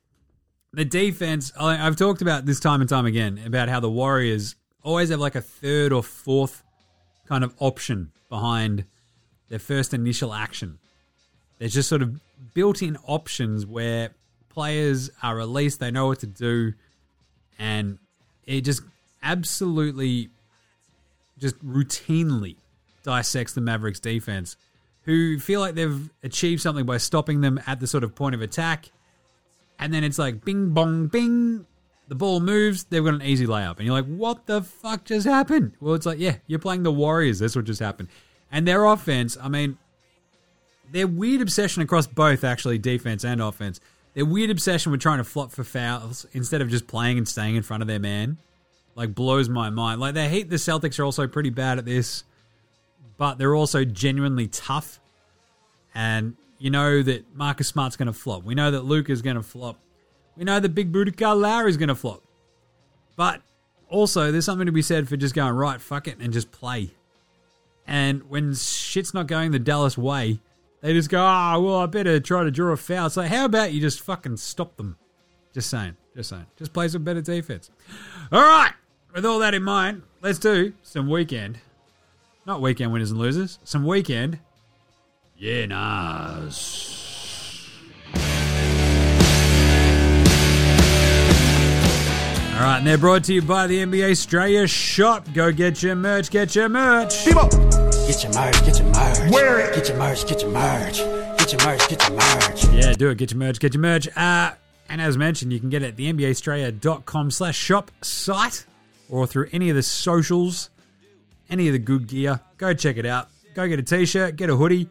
[0.73, 4.55] the defense, I've talked about this time and time again about how the Warriors
[4.85, 6.63] always have like a third or fourth
[7.27, 8.85] kind of option behind
[9.49, 10.79] their first initial action.
[11.59, 12.21] There's just sort of
[12.55, 14.11] built in options where
[14.55, 16.75] players are released, they know what to do,
[17.59, 17.99] and
[18.47, 18.83] it just
[19.23, 20.31] absolutely,
[21.39, 22.57] just routinely
[23.03, 24.57] dissects the Mavericks defense,
[25.05, 28.41] who feel like they've achieved something by stopping them at the sort of point of
[28.41, 28.91] attack.
[29.79, 31.67] And then it's like bing bong bing.
[32.07, 33.79] The ball moves, they've got an easy layup.
[33.79, 35.73] And you're like, what the fuck just happened?
[35.81, 37.39] Well, it's like, yeah, you're playing the Warriors.
[37.39, 38.09] That's what just happened.
[38.53, 39.79] And their offense, I mean,
[40.93, 43.81] their weird obsession across both, actually, defense and offense,
[44.15, 47.57] their weird obsession with trying to flop for fouls instead of just playing and staying
[47.57, 48.39] in front of their man,
[48.95, 50.01] like, blows my mind.
[50.01, 52.25] Like, they hate the Celtics are also pretty bad at this,
[53.17, 55.01] but they're also genuinely tough.
[55.95, 58.45] And you know that Marcus Smart's going to flop.
[58.45, 59.79] We know that Luke is going to flop.
[60.37, 62.23] We know that Big Booty Carl Lowry's going to flop.
[63.17, 63.43] But
[63.89, 66.91] also, there's something to be said for just going, right, fuck it, and just play.
[67.87, 70.41] And when shit's not going the Dallas way,
[70.85, 73.09] they just go, oh, well, I better try to draw a foul.
[73.09, 74.99] So how about you just fucking stop them?
[75.55, 75.97] Just saying.
[76.15, 76.45] Just saying.
[76.59, 77.71] Just play some better defense.
[78.31, 78.73] All right.
[79.15, 81.59] With all that in mind, let's do some weekend.
[82.45, 83.59] Not weekend winners and losers.
[83.65, 84.41] Some weekend.
[85.39, 87.01] Yeah, nahs.
[92.53, 95.33] All right, and they're brought to you by the NBA Australia shop.
[95.33, 97.27] Go get your merch, get your merch.
[98.07, 99.33] Get your merch, get your merch.
[99.33, 99.75] Wear it.
[99.75, 100.99] Get your merch, get your merch.
[100.99, 102.65] Get your merch, get your merch.
[102.67, 103.19] Yeah, do it.
[103.19, 104.09] Get your merch, get your merch.
[104.15, 104.53] Uh,
[104.91, 108.67] and as mentioned, you can get it at the NBAaustralia.com slash shop site
[109.09, 110.69] or through any of the socials,
[111.49, 112.41] any of the good gear.
[112.59, 113.29] Go check it out.
[113.55, 114.89] Go get a t-shirt, get a hoodie.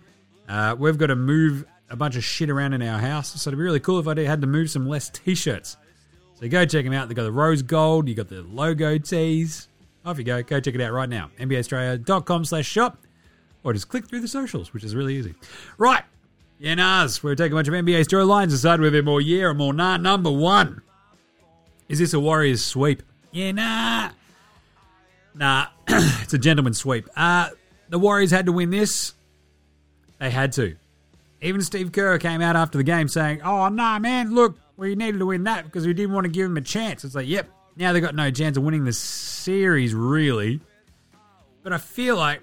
[0.50, 3.60] Uh, we've got to move a bunch of shit around in our house, so it'd
[3.60, 5.78] be really cool if I had to move some less t-shirts.
[6.40, 7.10] So go check them out.
[7.10, 9.68] They've got the rose gold, you got the logo tees.
[10.06, 10.44] Off you go.
[10.44, 11.32] Go check it out right now.
[11.40, 12.98] NBAaustralia.com slash shop.
[13.64, 15.36] Or just click through the socials, which is really easy.
[15.78, 16.04] Right.
[16.60, 17.24] Yeah, Nahs.
[17.24, 19.98] We're taking a bunch of NBA storylines, decide whether they're more yeah or more nah.
[19.98, 20.82] Number one.
[21.90, 23.04] Is this a Warriors sweep?
[23.32, 24.10] Yeah, nah.
[25.34, 25.68] Nah.
[25.88, 27.08] it's a gentleman's sweep.
[27.16, 27.50] Uh,
[27.90, 29.14] the Warriors had to win this.
[30.20, 30.76] They had to.
[31.42, 35.20] Even Steve Kerr came out after the game saying, oh, nah, man, look, we needed
[35.20, 37.04] to win that because we didn't want to give him a chance.
[37.04, 40.62] It's like, yep, now they've got no chance of winning the series, really.
[41.62, 42.42] But I feel like,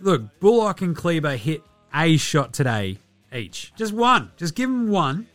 [0.00, 1.62] look, Bullock and Kleber hit
[1.94, 2.98] a shot today
[3.34, 3.72] each.
[3.76, 4.32] Just one.
[4.36, 5.26] Just give them one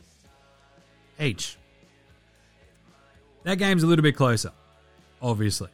[1.20, 1.58] each.
[3.44, 4.52] That game's a little bit closer,
[5.22, 5.70] obviously.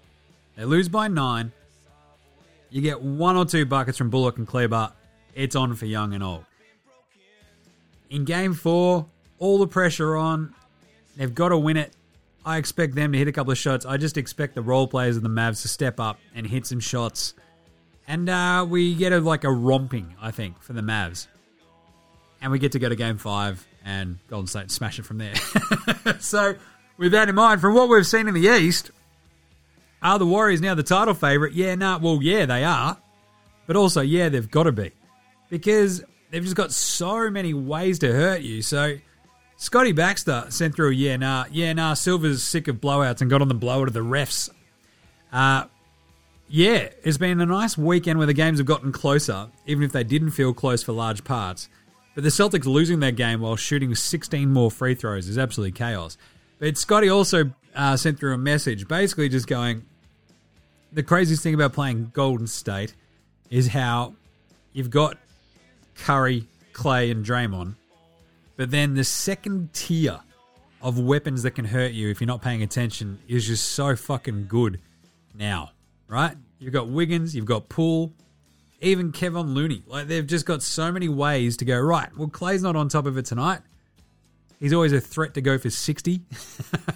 [0.55, 1.51] They lose by nine.
[2.69, 4.91] You get one or two buckets from Bullock and Kleber.
[5.33, 6.45] It's on for young and old.
[8.09, 9.05] In game four,
[9.39, 10.53] all the pressure on.
[11.15, 11.93] They've got to win it.
[12.45, 13.85] I expect them to hit a couple of shots.
[13.85, 16.79] I just expect the role players of the Mavs to step up and hit some
[16.79, 17.33] shots.
[18.11, 21.27] And uh, we get a, like a romping, I think, for the Mavs.
[22.41, 25.33] And we get to go to game five and Golden State smash it from there.
[26.19, 26.55] so,
[26.97, 28.91] with that in mind, from what we've seen in the East,
[30.01, 31.53] are the Warriors now the title favorite?
[31.53, 32.97] Yeah, nah, well, yeah, they are.
[33.65, 34.91] But also, yeah, they've got to be.
[35.49, 38.61] Because they've just got so many ways to hurt you.
[38.61, 38.97] So,
[39.55, 43.47] Scotty Baxter sent through yeah, nah, yeah, nah, Silver's sick of blowouts and got on
[43.47, 44.49] the blower to the refs.
[45.31, 45.63] Uh,
[46.51, 50.03] yeah, it's been a nice weekend where the games have gotten closer, even if they
[50.03, 51.69] didn't feel close for large parts.
[52.13, 56.17] But the Celtics losing their game while shooting 16 more free throws is absolutely chaos.
[56.59, 59.85] But Scotty also uh, sent through a message basically just going,
[60.91, 62.95] the craziest thing about playing Golden State
[63.49, 64.13] is how
[64.73, 65.17] you've got
[65.95, 67.75] Curry, Clay, and Draymond,
[68.57, 70.19] but then the second tier
[70.81, 74.47] of weapons that can hurt you if you're not paying attention is just so fucking
[74.47, 74.81] good
[75.33, 75.71] now,
[76.11, 76.35] right?
[76.59, 78.13] You've got Wiggins, you've got Poole,
[78.81, 79.81] even Kevin Looney.
[79.87, 83.05] Like they've just got so many ways to go, right, well, Clay's not on top
[83.05, 83.61] of it tonight.
[84.59, 86.21] He's always a threat to go for 60.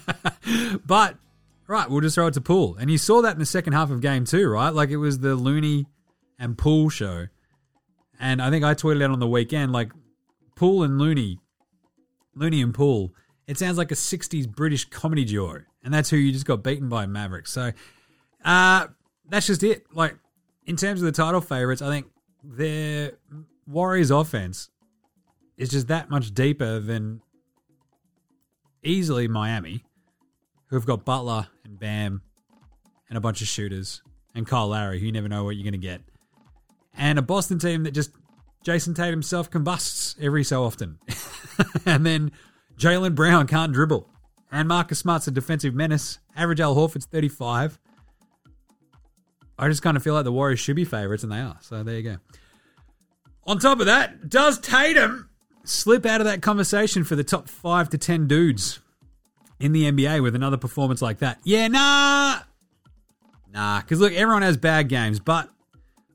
[0.85, 1.15] but,
[1.65, 2.75] right, we'll just throw it to Poole.
[2.79, 4.69] And you saw that in the second half of game two, right?
[4.69, 5.87] Like it was the Looney
[6.37, 7.27] and Poole show.
[8.19, 9.91] And I think I tweeted out on the weekend, like
[10.55, 11.39] Poole and Looney,
[12.35, 13.13] Looney and Poole,
[13.47, 15.61] it sounds like a 60s British comedy duo.
[15.83, 17.51] And that's who you just got beaten by Mavericks.
[17.51, 17.71] So
[18.43, 18.87] uh,
[19.29, 19.85] that's just it.
[19.93, 20.15] Like,
[20.65, 22.07] in terms of the title favorites, I think
[22.43, 23.13] their
[23.67, 24.69] Warriors offense
[25.57, 27.21] is just that much deeper than
[28.83, 29.83] easily Miami,
[30.67, 32.21] who've got Butler and Bam
[33.09, 34.01] and a bunch of shooters,
[34.33, 36.01] and Kyle Lowry, who you never know what you're going to get,
[36.97, 38.11] and a Boston team that just
[38.63, 40.99] Jayson Tatum himself combusts every so often,
[41.85, 42.31] and then
[42.77, 44.09] Jaylen Brown can't dribble,
[44.51, 46.19] and Marcus Smart's a defensive menace.
[46.35, 47.79] Average Al Horford's 35.
[49.57, 51.57] I just kind of feel like the Warriors should be favourites, and they are.
[51.61, 52.17] So there you go.
[53.47, 55.29] On top of that, does Tatum
[55.63, 58.79] slip out of that conversation for the top five to ten dudes
[59.59, 61.39] in the NBA with another performance like that?
[61.43, 62.39] Yeah, nah.
[63.53, 65.49] Nah, because look, everyone has bad games, but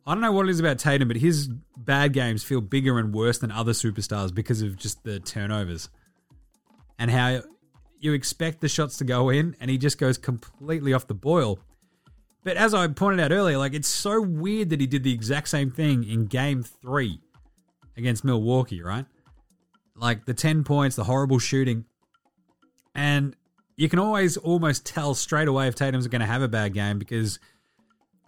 [0.06, 3.14] I don't know what it is about Tatum, but his bad games feel bigger and
[3.14, 5.88] worse than other superstars because of just the turnovers
[6.98, 7.40] and how
[7.98, 11.58] you expect the shots to go in, and he just goes completely off the boil.
[12.42, 15.48] But as I pointed out earlier, like it's so weird that he did the exact
[15.48, 17.20] same thing in game three
[17.96, 19.04] against Milwaukee, right?
[19.94, 21.84] Like the 10 points, the horrible shooting.
[22.94, 23.36] And
[23.76, 26.98] you can always almost tell straight away if Tatum's going to have a bad game
[26.98, 27.38] because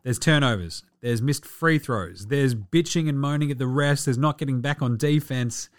[0.02, 4.36] there's turnovers, there's missed free throws, there's bitching and moaning at the refs, there's not
[4.36, 5.70] getting back on defense.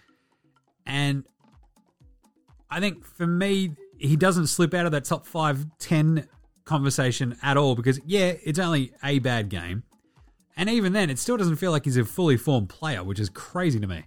[0.86, 1.24] And
[2.70, 6.26] I think for me, he doesn't slip out of that top 5 10
[6.64, 9.82] conversation at all because, yeah, it's only a bad game.
[10.56, 13.28] And even then, it still doesn't feel like he's a fully formed player, which is
[13.28, 14.04] crazy to me.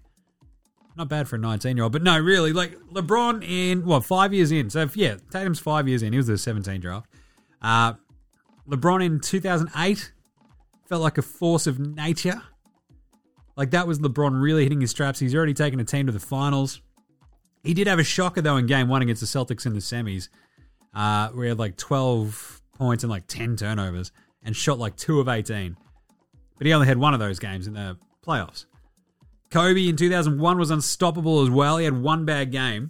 [0.96, 4.34] Not bad for a 19 year old, but no, really, like LeBron in, what, five
[4.34, 4.70] years in.
[4.70, 6.14] So, if, yeah, Tatum's five years in.
[6.14, 7.08] He was the 17 draft.
[7.62, 7.94] Uh,
[8.68, 10.12] LeBron in 2008
[10.88, 12.42] felt like a force of nature.
[13.56, 15.20] Like that was LeBron really hitting his straps.
[15.20, 16.82] He's already taken a team to the finals.
[17.64, 20.30] He did have a shocker though in game one against the Celtics in the semis,
[20.98, 24.12] uh, he had like 12 points and like 10 turnovers
[24.44, 25.78] and shot like two of 18.
[26.58, 28.66] But he only had one of those games in the playoffs.
[29.52, 31.78] Kobe in 2001 was unstoppable as well.
[31.78, 32.90] He had one bad game.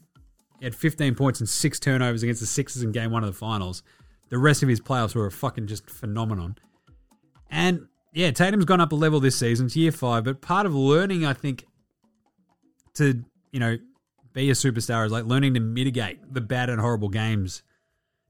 [0.59, 3.37] He had 15 points and six turnovers against the Sixers in game one of the
[3.37, 3.83] finals.
[4.29, 6.55] The rest of his playoffs were a fucking just phenomenon.
[7.51, 9.65] And yeah, Tatum's gone up a level this season.
[9.65, 11.65] It's year five, but part of learning, I think,
[12.95, 13.77] to, you know,
[14.31, 17.63] be a superstar is like learning to mitigate the bad and horrible games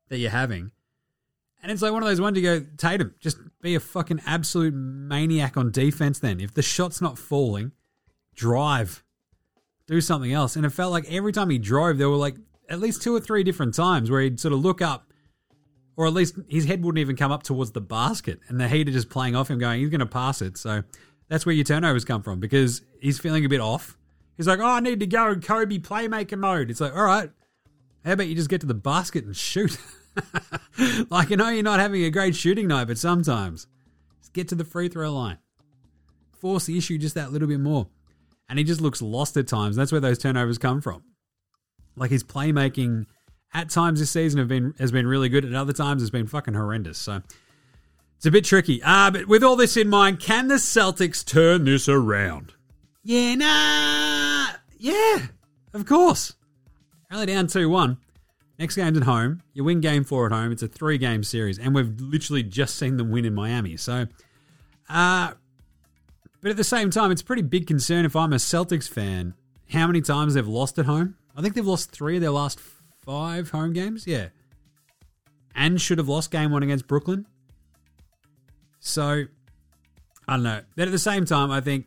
[0.10, 0.72] that you're having.
[1.62, 4.74] And it's like one of those ones you go, Tatum, just be a fucking absolute
[4.74, 6.40] maniac on defense then.
[6.40, 7.72] If the shot's not falling,
[8.36, 9.04] drive.
[9.88, 10.56] Do something else.
[10.56, 12.36] And it felt like every time he drove, there were like
[12.70, 15.12] at least two or three different times where he'd sort of look up,
[15.96, 18.40] or at least his head wouldn't even come up towards the basket.
[18.48, 20.58] And the heater just playing off him, going, he's going to pass it.
[20.58, 20.84] So
[21.28, 23.98] that's where your turnovers come from because he's feeling a bit off.
[24.36, 26.70] He's like, oh, I need to go in Kobe playmaker mode.
[26.70, 27.32] It's like, all right,
[28.08, 29.78] how about you just get to the basket and shoot?
[31.10, 33.68] like, you know, you're not having a great shooting night, but sometimes
[34.22, 35.40] just get to the free throw line.
[36.32, 37.88] Force the issue just that little bit more.
[38.48, 39.76] And he just looks lost at times.
[39.76, 41.04] That's where those turnovers come from.
[41.98, 43.08] Like his playmaking
[43.54, 46.28] at times this season have been has been really good, at other times has been
[46.28, 46.98] fucking horrendous.
[46.98, 47.22] So
[48.16, 48.82] it's a bit tricky.
[48.82, 52.54] Uh, but with all this in mind, can the Celtics turn this around?
[53.04, 54.48] Yeah, nah.
[54.78, 55.26] Yeah,
[55.74, 56.37] of course.
[57.12, 57.98] Only down 2 1.
[58.60, 59.44] Next game's at home.
[59.54, 60.52] You win game four at home.
[60.52, 61.60] It's a three game series.
[61.60, 63.78] And we've literally just seen them win in Miami.
[63.78, 64.08] So,
[64.90, 65.34] uh,
[66.42, 69.36] but at the same time, it's a pretty big concern if I'm a Celtics fan
[69.72, 71.18] how many times they've lost at home.
[71.36, 72.60] I think they've lost three of their last
[73.06, 74.08] five home games.
[74.08, 74.30] Yeah.
[75.54, 77.28] And should have lost game one against Brooklyn.
[78.80, 79.26] So,
[80.28, 80.62] I don't know.
[80.76, 81.86] But at the same time, I think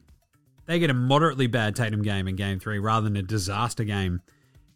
[0.66, 4.21] they get a moderately bad Tatum game in game three rather than a disaster game.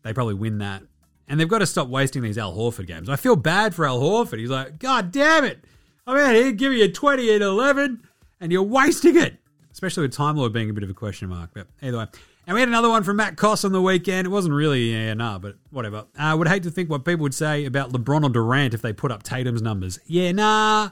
[0.04, 0.82] They probably win that.
[1.26, 3.08] And they've got to stop wasting these Al Horford games.
[3.08, 4.38] I feel bad for Al Horford.
[4.38, 5.64] He's like, God damn it.
[6.06, 8.06] I'm out here giving you 20 and 11,
[8.40, 9.38] and you're wasting it.
[9.72, 11.50] Especially with Time Lord being a bit of a question mark.
[11.54, 12.06] But either way.
[12.46, 14.26] And we had another one from Matt Koss on the weekend.
[14.26, 16.04] It wasn't really, yeah, nah, but whatever.
[16.16, 18.82] I uh, would hate to think what people would say about LeBron or Durant if
[18.82, 19.98] they put up Tatum's numbers.
[20.06, 20.90] Yeah, nah.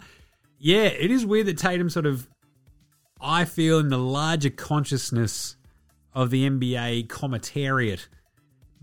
[0.58, 2.26] Yeah, it is weird that Tatum sort of,
[3.20, 5.56] I feel, in the larger consciousness
[6.14, 8.06] of the NBA commentariat,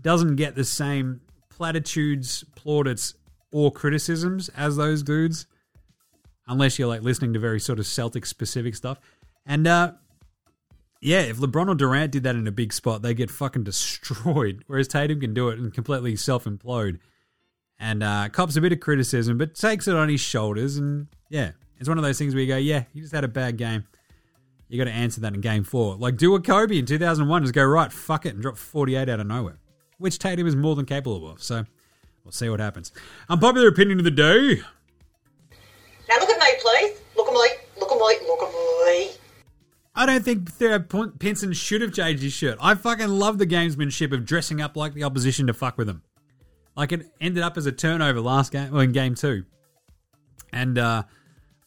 [0.02, 3.14] doesn't get the same platitudes, plaudits,
[3.52, 5.46] or criticisms as those dudes,
[6.46, 8.98] unless you're like listening to very sort of Celtic specific stuff.
[9.46, 9.92] And uh,
[11.00, 14.64] yeah, if LeBron or Durant did that in a big spot, they get fucking destroyed.
[14.66, 16.98] Whereas Tatum can do it and completely self implode.
[17.82, 20.76] And uh, cops a bit of criticism, but takes it on his shoulders.
[20.76, 23.28] And yeah, it's one of those things where you go, yeah, he just had a
[23.28, 23.84] bad game.
[24.68, 25.96] You got to answer that in game four.
[25.96, 29.18] Like do a Kobe in 2001, just go, right, fuck it, and drop 48 out
[29.18, 29.58] of nowhere,
[30.00, 31.42] which Tatum is more than capable of.
[31.42, 31.64] So
[32.24, 32.90] we'll see what happens.
[33.28, 34.62] Unpopular opinion of the day.
[36.08, 37.00] Now look at me, please.
[37.16, 37.48] Look at me.
[37.78, 38.26] Look at me.
[38.26, 39.10] Look at me.
[39.94, 40.78] I don't think Theo
[41.18, 42.58] Pinson should have changed his shirt.
[42.60, 46.02] I fucking love the gamesmanship of dressing up like the opposition to fuck with them.
[46.76, 49.44] Like it ended up as a turnover last game, well, in game two.
[50.52, 51.02] And uh,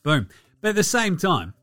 [0.04, 0.30] boom.
[0.62, 1.54] But at the same time,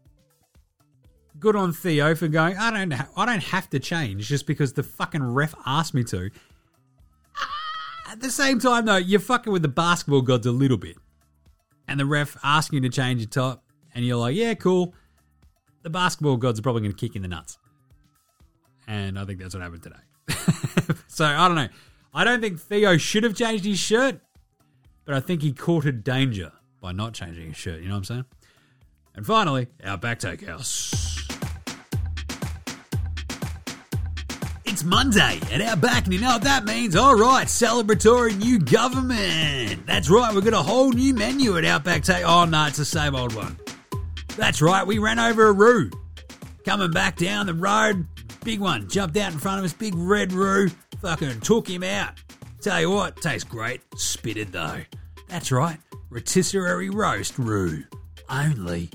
[1.38, 2.56] good on Theo for going.
[2.56, 2.92] I don't.
[2.92, 6.30] Ha- I don't have to change just because the fucking ref asked me to.
[8.10, 10.96] At the same time, though, you're fucking with the basketball gods a little bit,
[11.86, 13.62] and the ref asking you to change your top,
[13.94, 14.94] and you're like, yeah, cool.
[15.82, 17.56] The basketball gods are probably going to kick in the nuts,
[18.88, 20.98] and I think that's what happened today.
[21.06, 21.68] so I don't know.
[22.12, 24.20] I don't think Theo should have changed his shirt,
[25.04, 26.50] but I think he courted danger
[26.80, 27.80] by not changing his shirt.
[27.80, 28.24] You know what I'm saying?
[29.14, 31.19] And finally, Outback Takehouse.
[34.70, 36.94] It's Monday at Outback, and you know what that means?
[36.94, 39.84] All right, celebratory new government.
[39.84, 42.24] That's right, we've got a whole new menu at Outback Take.
[42.24, 43.58] Oh no, it's the same old one.
[44.36, 45.90] That's right, we ran over a roo.
[46.64, 48.06] Coming back down the road,
[48.44, 50.68] big one jumped out in front of us, big red roo.
[51.02, 52.12] Fucking took him out.
[52.60, 53.80] Tell you what, tastes great.
[53.96, 54.82] Spitted though.
[55.26, 57.82] That's right, rotisserie roast roo.
[58.30, 58.90] Only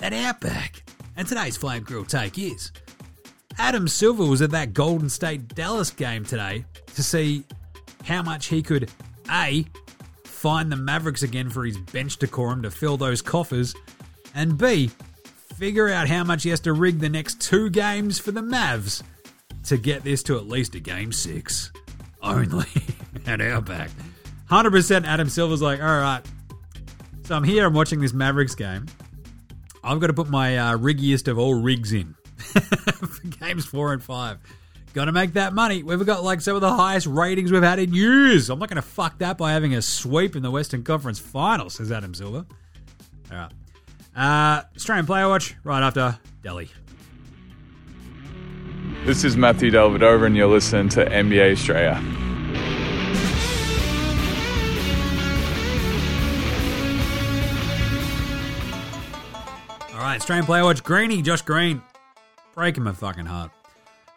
[0.00, 0.84] at Outback.
[1.18, 2.72] And today's flame grill take is.
[3.58, 7.44] Adam Silver was at that Golden State Dallas game today to see
[8.04, 8.90] how much he could
[9.30, 9.66] A,
[10.24, 13.74] find the Mavericks again for his bench decorum to fill those coffers,
[14.34, 14.90] and B,
[15.56, 19.02] figure out how much he has to rig the next two games for the Mavs
[19.64, 21.72] to get this to at least a game six.
[22.22, 22.68] Only
[23.26, 23.90] at Outback.
[24.50, 26.22] 100% Adam Silver's like, all right,
[27.24, 28.86] so I'm here, I'm watching this Mavericks game.
[29.82, 32.14] I've got to put my uh, riggiest of all rigs in
[32.48, 34.38] for games four and five.
[34.94, 35.82] Got to make that money.
[35.82, 38.50] We've got like some of the highest ratings we've had in years.
[38.50, 41.74] I'm not going to fuck that by having a sweep in the Western Conference Finals,
[41.74, 42.46] says Adam Silver.
[43.30, 43.52] All right.
[44.16, 46.70] Uh, Australian Player Watch right after Delly.
[49.04, 52.02] This is Matthew Dellavedova, and you're listening to NBA Australia.
[59.94, 60.82] All right, Australian Player Watch.
[60.82, 61.82] Greeny, Josh Green.
[62.58, 63.52] Breaking my fucking heart.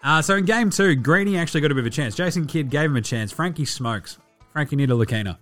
[0.03, 2.15] Uh, so in game two, Greeny actually got a bit of a chance.
[2.15, 3.31] Jason Kidd gave him a chance.
[3.31, 4.17] Frankie smokes.
[4.51, 5.37] Frankie Ntilikina.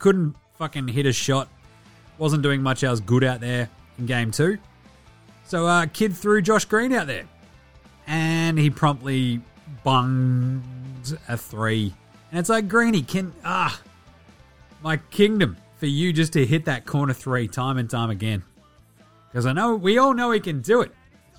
[0.00, 1.48] Couldn't fucking hit a shot.
[2.18, 4.58] Wasn't doing much else good out there in game two.
[5.44, 7.26] So uh, Kidd threw Josh Green out there.
[8.08, 9.40] And he promptly
[9.84, 11.94] bunged a three.
[12.32, 13.32] And it's like, Greeny, can.
[13.44, 13.80] Ah.
[14.82, 18.42] My kingdom for you just to hit that corner three time and time again.
[19.30, 20.90] Because I know, we all know he can do it.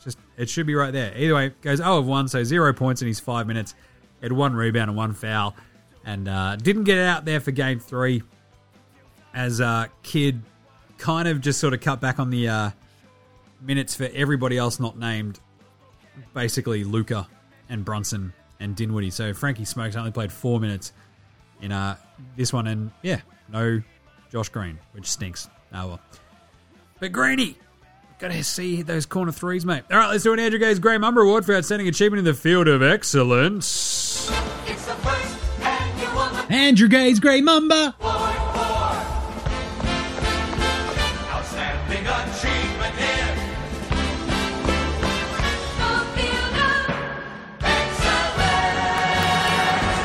[0.03, 1.13] Just, it should be right there.
[1.17, 3.75] Either way, goes 0 of 1, so zero points in his five minutes.
[4.21, 5.55] Had one rebound and one foul.
[6.05, 8.23] And uh, didn't get out there for game three.
[9.33, 10.41] As uh, Kidd
[10.97, 12.69] kind of just sort of cut back on the uh,
[13.61, 15.39] minutes for everybody else not named.
[16.33, 17.27] Basically, Luka
[17.69, 19.11] and Brunson and Dinwiddie.
[19.11, 20.91] So Frankie Smokes only played four minutes
[21.61, 21.95] in uh,
[22.35, 22.67] this one.
[22.67, 23.81] And yeah, no
[24.31, 25.49] Josh Green, which stinks.
[25.73, 25.99] Oh well.
[26.99, 27.57] But Greeny,
[28.19, 29.83] gotta see those corner threes, mate.
[29.89, 32.33] All right, let's do an Andrew Gaze Grey Mamba Award for outstanding achievement in the
[32.33, 34.29] field of excellence.
[36.49, 37.95] Andrew Gaze Grey Mamba.
[41.31, 43.39] Outstanding achievement in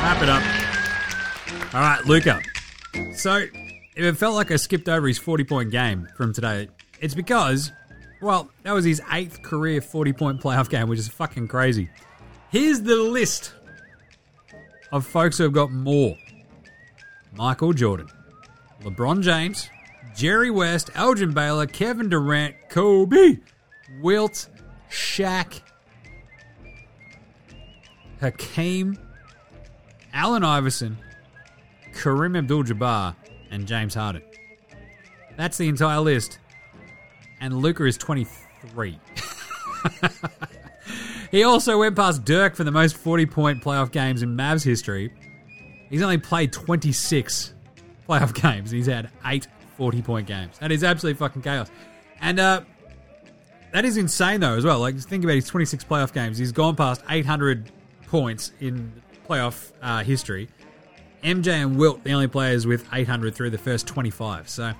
[0.01, 0.43] Wrap it up.
[1.73, 2.39] All right, Luca.
[3.15, 6.69] So, if it felt like I skipped over his 40 point game from today,
[7.01, 7.71] it's because,
[8.21, 11.89] well, that was his eighth career 40 point playoff game, which is fucking crazy.
[12.49, 13.53] Here's the list
[14.91, 16.15] of folks who have got more
[17.33, 18.07] Michael Jordan,
[18.81, 19.69] LeBron James,
[20.15, 23.39] Jerry West, Elgin Baylor, Kevin Durant, Kobe,
[24.01, 24.47] Wilt,
[24.89, 25.61] Shaq,
[28.21, 28.97] Hakeem,
[30.13, 30.97] Allen Iverson,
[31.93, 33.15] Kareem Abdul-Jabbar,
[33.51, 34.21] and James Harden.
[35.35, 36.39] That's the entire list.
[37.45, 38.99] And Luka is 23.
[41.31, 45.13] he also went past Dirk for the most 40 point playoff games in Mavs history.
[45.91, 47.53] He's only played 26
[48.09, 48.71] playoff games.
[48.71, 50.57] He's had eight 40 point games.
[50.57, 51.69] That is absolutely fucking chaos.
[52.19, 52.61] And uh,
[53.73, 54.79] that is insane, though, as well.
[54.79, 56.39] Like, think about his 26 playoff games.
[56.39, 57.71] He's gone past 800
[58.07, 60.49] points in playoff uh, history.
[61.23, 64.49] MJ and Wilt, the only players with 800 through the first 25.
[64.49, 64.73] So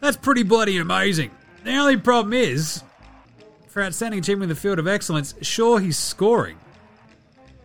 [0.00, 1.30] that's pretty bloody amazing.
[1.64, 2.82] The only problem is,
[3.68, 6.58] for outstanding achievement in the field of excellence, sure he's scoring,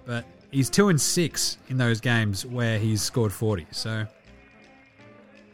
[0.05, 3.67] but he's two and six in those games where he's scored 40.
[3.71, 4.05] So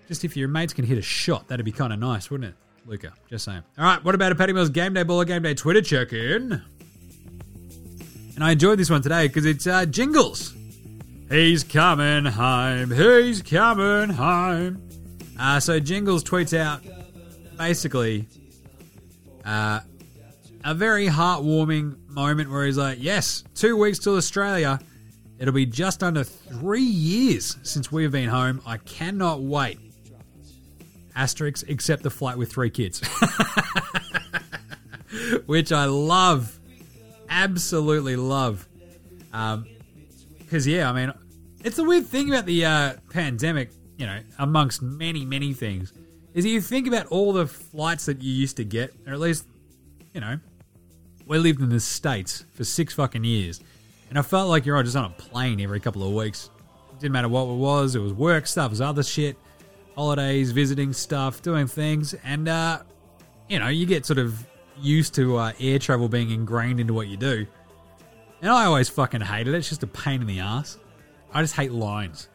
[0.07, 2.55] just if your mates can hit a shot, that'd be kind of nice, wouldn't it,
[2.85, 3.13] Luka?
[3.29, 3.63] Just saying.
[3.77, 6.61] All right, what about a Patty Mills Game Day Baller Game Day Twitter check in?
[8.35, 10.55] And I enjoyed this one today because it's uh, Jingles.
[11.29, 12.91] He's coming home.
[12.91, 14.86] He's coming home.
[15.39, 16.81] Uh, so Jingles tweets out
[17.57, 18.27] basically
[19.45, 19.79] uh,
[20.63, 24.79] a very heartwarming moment where he's like, Yes, two weeks till Australia.
[25.39, 28.61] It'll be just under three years since we've been home.
[28.65, 29.79] I cannot wait.
[31.15, 33.01] Asterix, except the flight with three kids.
[35.45, 36.59] Which I love.
[37.29, 38.67] Absolutely love.
[39.31, 39.65] Um,
[40.39, 41.13] because yeah, I mean,
[41.63, 43.71] it's the weird thing about the uh, pandemic.
[43.97, 45.91] You know, amongst many many things,
[46.33, 49.45] is you think about all the flights that you used to get, or at least,
[50.13, 50.39] you know,
[51.25, 53.59] we lived in the states for six fucking years,
[54.09, 56.49] and I felt like you're just on a plane every couple of weeks.
[56.91, 57.95] It didn't matter what it was.
[57.95, 58.67] It was work stuff.
[58.67, 59.35] It was other shit,
[59.95, 62.83] holidays, visiting stuff, doing things, and uh,
[63.49, 64.45] you know, you get sort of
[64.79, 67.47] used to uh, air travel being ingrained into what you do.
[68.41, 69.57] And I always fucking hated it.
[69.57, 70.77] It's just a pain in the ass.
[71.33, 72.29] I just hate lines.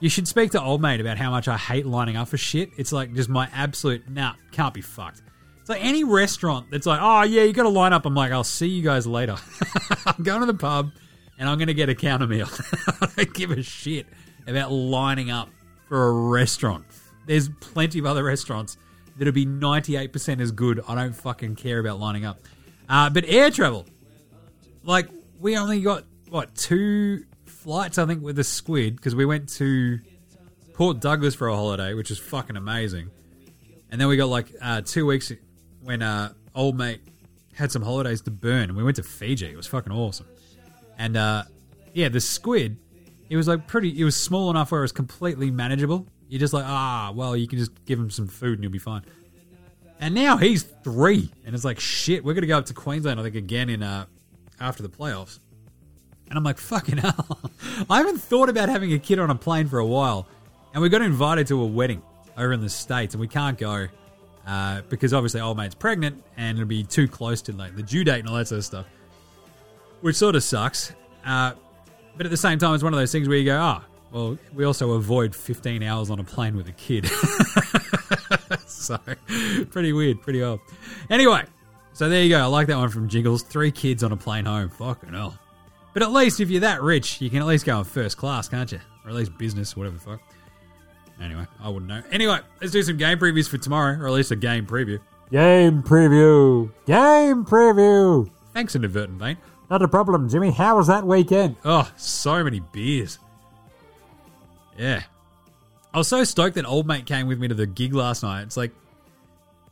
[0.00, 2.70] You should speak to old mate about how much I hate lining up for shit.
[2.76, 5.22] It's like just my absolute nah, can't be fucked.
[5.60, 8.04] It's like any restaurant that's like, oh yeah, you got to line up.
[8.04, 9.36] I'm like, I'll see you guys later.
[10.06, 10.90] I'm going to the pub
[11.38, 12.48] and I'm going to get a counter meal.
[13.00, 14.06] I don't give a shit
[14.46, 15.48] about lining up
[15.88, 16.84] for a restaurant.
[17.26, 18.76] There's plenty of other restaurants
[19.16, 20.82] that'll be 98% as good.
[20.86, 22.40] I don't fucking care about lining up.
[22.88, 23.86] Uh, but air travel,
[24.82, 25.08] like
[25.40, 27.24] we only got what two
[27.64, 29.98] flights I think with the squid because we went to
[30.74, 33.10] Port Douglas for a holiday, which was fucking amazing,
[33.90, 35.32] and then we got like uh, two weeks
[35.82, 37.00] when uh, old mate
[37.54, 39.46] had some holidays to burn, and we went to Fiji.
[39.46, 40.26] It was fucking awesome,
[40.98, 41.44] and uh,
[41.94, 42.76] yeah, the squid,
[43.30, 43.98] it was like pretty.
[43.98, 46.06] It was small enough where it was completely manageable.
[46.28, 48.78] You're just like, ah, well, you can just give him some food and you'll be
[48.78, 49.02] fine.
[50.00, 52.24] And now he's three, and it's like shit.
[52.24, 54.04] We're gonna go up to Queensland, I think, again in uh
[54.60, 55.38] after the playoffs.
[56.28, 57.38] And I'm like, fucking hell.
[57.90, 60.26] I haven't thought about having a kid on a plane for a while.
[60.72, 62.02] And we got invited to a wedding
[62.36, 63.88] over in the States, and we can't go
[64.46, 68.04] uh, because obviously old mate's pregnant and it'll be too close to like the due
[68.04, 68.86] date and all that sort of stuff,
[70.00, 70.92] which sort of sucks.
[71.24, 71.52] Uh,
[72.16, 74.38] but at the same time, it's one of those things where you go, ah, well,
[74.52, 77.06] we also avoid 15 hours on a plane with a kid.
[78.66, 78.98] so,
[79.70, 80.60] pretty weird, pretty odd.
[81.10, 81.44] Anyway,
[81.94, 82.40] so there you go.
[82.40, 83.42] I like that one from Jingles.
[83.42, 84.68] Three kids on a plane home.
[84.68, 85.36] Fucking hell.
[85.94, 88.48] But at least if you're that rich, you can at least go in first class,
[88.48, 88.80] can't you?
[89.04, 90.20] Or at least business, whatever the fuck.
[91.22, 92.02] Anyway, I wouldn't know.
[92.10, 94.98] Anyway, let's do some game previews for tomorrow, or at least a game preview.
[95.30, 96.70] Game preview.
[96.86, 98.28] Game preview.
[98.52, 99.36] Thanks, inadvertent vein.
[99.70, 100.50] Not a problem, Jimmy.
[100.50, 101.56] How was that weekend?
[101.64, 103.18] Oh, so many beers.
[104.76, 105.04] Yeah.
[105.92, 108.42] I was so stoked that old mate came with me to the gig last night.
[108.42, 108.72] It's like,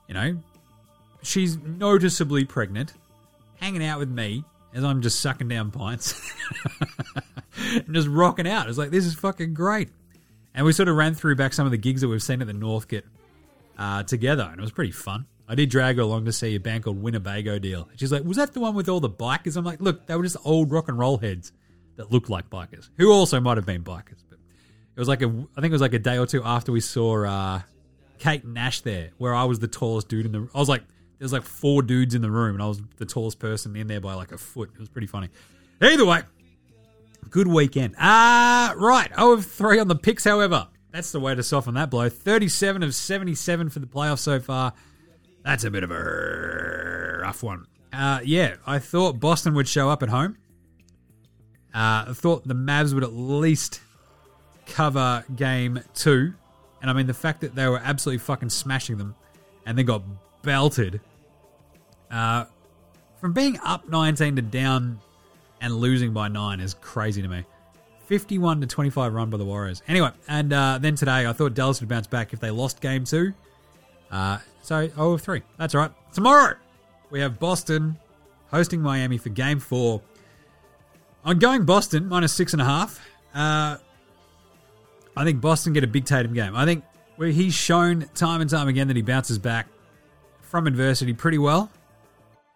[0.07, 0.39] you know,
[1.23, 2.95] she's noticeably pregnant,
[3.57, 4.45] hanging out with me
[4.75, 6.20] as I'm just sucking down pints
[7.57, 8.68] and just rocking out.
[8.68, 9.91] It's like, this is fucking great.
[10.55, 12.47] And we sort of ran through back some of the gigs that we've seen at
[12.47, 13.05] the Northcote
[13.79, 15.27] uh, together, and it was pretty fun.
[15.49, 17.89] I did drag her along to see a band called Winnebago Deal.
[17.97, 19.57] She's like, was that the one with all the bikers?
[19.57, 21.53] I'm like, look, they were just old rock and roll heads
[21.97, 24.23] that looked like bikers, who also might have been bikers.
[24.29, 24.39] But
[24.97, 26.81] it was like a, I think it was like a day or two after we
[26.81, 27.61] saw uh,
[28.18, 30.49] Kate Nash there, where I was the tallest dude in the.
[30.55, 30.85] I was like,
[31.23, 34.01] there's like four dudes in the room, and I was the tallest person in there
[34.01, 34.70] by like a foot.
[34.75, 35.29] It was pretty funny.
[35.81, 36.23] Either way,
[37.31, 37.95] good weekend.
[37.97, 39.09] Ah, uh, right.
[39.16, 40.66] Oh of three on the picks, however.
[40.91, 42.09] That's the way to soften that blow.
[42.09, 44.73] 37 of 77 for the playoffs so far.
[45.45, 47.66] That's a bit of a rough one.
[47.93, 50.39] Uh, yeah, I thought Boston would show up at home.
[51.73, 53.81] Uh, I thought the Mavs would at least
[54.66, 56.35] cover game two
[56.81, 59.14] And I mean, the fact that they were absolutely fucking smashing them
[59.66, 60.03] and they got
[60.43, 61.01] belted
[62.13, 62.45] uh,
[63.21, 65.01] from being up 19 to down
[65.61, 67.45] and losing by nine is crazy to me.
[68.07, 69.83] 51 to 25 run by the Warriors.
[69.89, 73.05] Anyway, and uh, then today I thought Dallas would bounce back if they lost game
[73.05, 73.33] two.
[74.11, 75.43] Uh, so 0 of 3.
[75.57, 75.91] That's all right.
[76.13, 76.57] Tomorrow
[77.11, 77.97] we have Boston
[78.51, 80.03] hosting Miami for game four.
[81.25, 83.01] I'm going Boston minus six and a half.
[83.35, 83.79] Uh,
[85.17, 86.55] I think Boston get a big Tatum game.
[86.55, 86.85] I think
[87.17, 89.69] where he's shown time and time again that he bounces back
[90.41, 91.71] from adversity pretty well.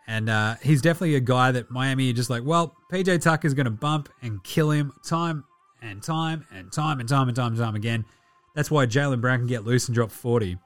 [0.06, 3.64] And uh, he's definitely a guy that Miami are just like, well, PJ Tucker's going
[3.64, 5.44] to bump and kill him time
[5.82, 8.04] and time and time and time and time and time again.
[8.54, 10.58] That's why Jaylen Brown can get loose and drop 40.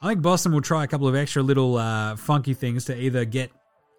[0.00, 3.24] I think Boston will try a couple of extra little uh, funky things to either
[3.24, 3.50] get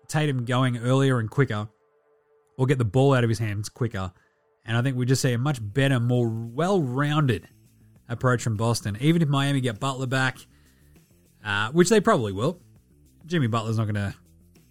[0.08, 1.68] Tatum going earlier and quicker
[2.58, 4.12] or get the ball out of his hands quicker.
[4.66, 7.48] And I think we just see a much better, more well rounded
[8.08, 8.98] approach from Boston.
[9.02, 10.38] Even if Miami get Butler back,
[11.44, 12.60] uh, which they probably will,
[13.26, 14.16] Jimmy Butler's not going to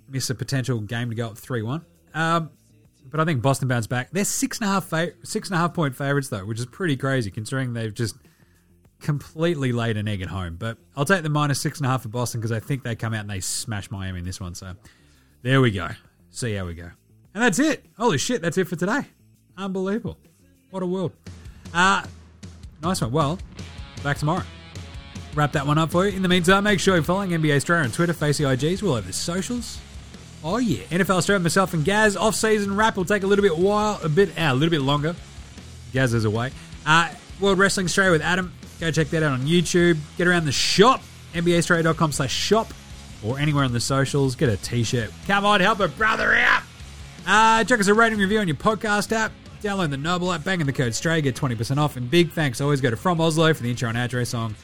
[0.09, 1.85] miss a potential game to go up 3 1.
[2.15, 2.51] Um,
[3.11, 4.11] but I think Boston bounce back.
[4.11, 6.67] They're six and a half fa- six and a half point favorites though, which is
[6.67, 8.17] pretty crazy considering they've just
[9.01, 10.57] completely laid an egg at home.
[10.57, 12.97] But I'll take the minus six and a half for Boston because I think they
[12.97, 14.55] come out and they smash Miami in this one.
[14.55, 14.75] So
[15.43, 15.89] there we go.
[16.31, 16.91] See how we go.
[17.35, 17.85] And that's it.
[17.97, 19.03] Holy shit, that's it for today.
[19.57, 20.19] Unbelievable.
[20.71, 21.13] What a world.
[21.73, 22.05] Uh,
[22.83, 23.13] nice one.
[23.13, 23.39] Well,
[24.03, 24.43] back tomorrow.
[25.35, 26.17] Wrap that one up for you.
[26.17, 29.07] In the meantime, make sure you're following NBA Straya on Twitter, Facey IGs, all over
[29.07, 29.79] the socials.
[30.49, 32.17] Oh yeah, NFL Straya, myself and Gaz.
[32.17, 35.17] Off-season wrap will take a little bit while, a bit, uh, a little bit longer.
[35.93, 36.53] Gaz is away.
[36.87, 38.53] Uh, World Wrestling Australia with Adam.
[38.79, 39.99] Go check that out on YouTube.
[40.17, 41.03] Get around the shop,
[41.35, 42.73] NBAstraya.com slash shop,
[43.25, 44.37] or anywhere on the socials.
[44.37, 45.11] Get a t-shirt.
[45.27, 46.63] Come on, help a brother out.
[47.27, 49.33] Uh, check us a rating review on your podcast app.
[49.63, 51.97] Download the Noble app, bang in the code STRAY, get 20% off.
[51.97, 54.55] And big thanks always go to From Oslo for the intro and outro song.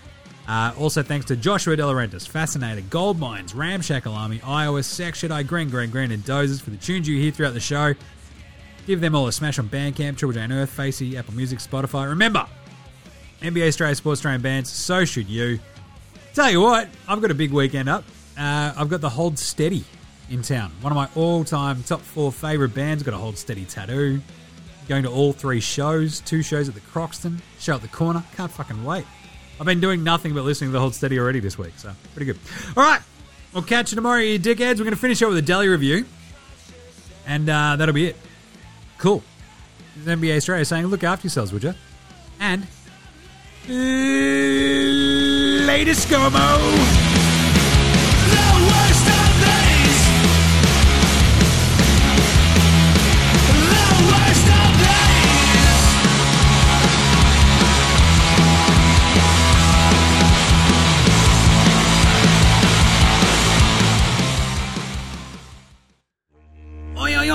[0.49, 5.43] Uh, also, thanks to Joshua De Laurentiis, Fascinator, Gold Mines, Ramshackle Army, Iowa, Sex I
[5.43, 7.95] Green, Green, Green, and Dozers for the tunes you hear throughout the show.
[8.87, 12.09] Give them all a smash on Bandcamp, Triple J Unearthed, Facey, Apple Music, Spotify.
[12.09, 12.47] Remember,
[13.41, 15.61] NBA Straya Sports Australian bands, so should you.
[16.35, 18.05] Tell you what, I've got a big weekend up.
[18.37, 19.85] Uh, I've got the Hold Steady
[20.31, 20.73] in town.
[20.81, 23.03] One of my all-time top four favourite bands.
[23.03, 24.21] Got a Hold Steady tattoo.
[24.89, 26.21] Going to all three shows.
[26.21, 27.41] Two shows at the Croxton.
[27.61, 28.25] Show at the corner.
[28.37, 29.05] Can't fucking wait.
[29.61, 32.27] I've been doing nothing but listening to the Hold Steady already this week, so pretty
[32.27, 32.39] good.
[32.77, 33.01] All right,
[33.53, 34.79] we'll catch you tomorrow, you dickheads.
[34.79, 36.05] We're going to finish up with a Delly review,
[37.27, 38.17] and uh, that'll be it.
[38.99, 39.23] Cool.
[39.97, 41.75] This is NBA Straya saying, look after yourselves, would you?
[42.41, 42.67] And
[45.67, 47.12] latest ScoMo.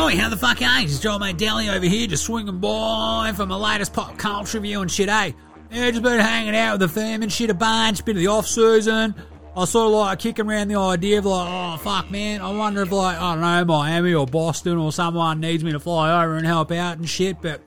[0.08, 0.88] Oi, how the fuck are you?
[0.88, 4.82] Just Joel Mate Delly over here, just swinging by for my latest pop culture review
[4.82, 5.34] and shit, eh?
[5.70, 8.28] Yeah, just been hanging out with the fam and shit a bunch, been of the
[8.28, 9.14] off season.
[9.53, 12.84] I sort of like kicking around the idea of like, oh fuck man, I wonder
[12.84, 16.38] if like, I don't know, Miami or Boston or someone needs me to fly over
[16.38, 17.61] and help out and shit, but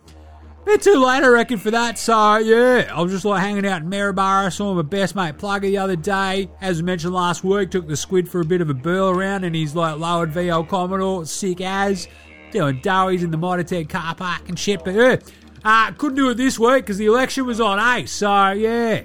[0.63, 3.67] a bit too late I reckon for that, so yeah, I was just like hanging
[3.67, 7.71] out in Maryborough, saw my best mate Plugger the other day, as mentioned last week,
[7.71, 10.67] took the squid for a bit of a burl around and he's like lowered VL
[10.67, 12.09] Commodore, sick as,
[12.53, 15.17] doing doughies in the Mitre car park and shit, but yeah,
[15.65, 19.03] uh, couldn't do it this week because the election was on, eh, so yeah.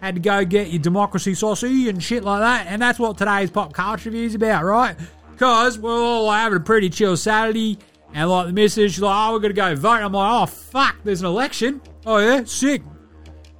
[0.00, 3.50] Had to go get your democracy sausage and shit like that, and that's what today's
[3.50, 4.96] pop culture review is about, right?
[5.30, 7.78] Because we're all having a pretty chill Saturday,
[8.12, 10.02] and like the she's like, oh, we're going to go vote.
[10.02, 11.80] I'm like, oh, fuck, there's an election.
[12.04, 12.82] Oh, yeah, sick.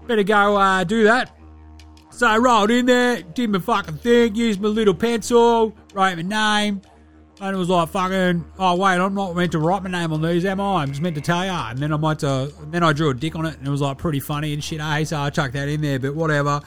[0.07, 1.37] Better go uh, do that.
[2.11, 6.23] So I rolled in there, did my fucking thing, used my little pencil, wrote my
[6.23, 6.83] name,
[7.41, 10.23] and it was like fucking, oh wait, I'm not meant to write my name on
[10.23, 10.83] these, am I?
[10.83, 11.51] I'm just meant to tell you.
[11.51, 13.81] And then I might to, then I drew a dick on it, and it was
[13.81, 15.05] like pretty funny and shit, eh?
[15.05, 16.61] So I chucked that in there, but whatever.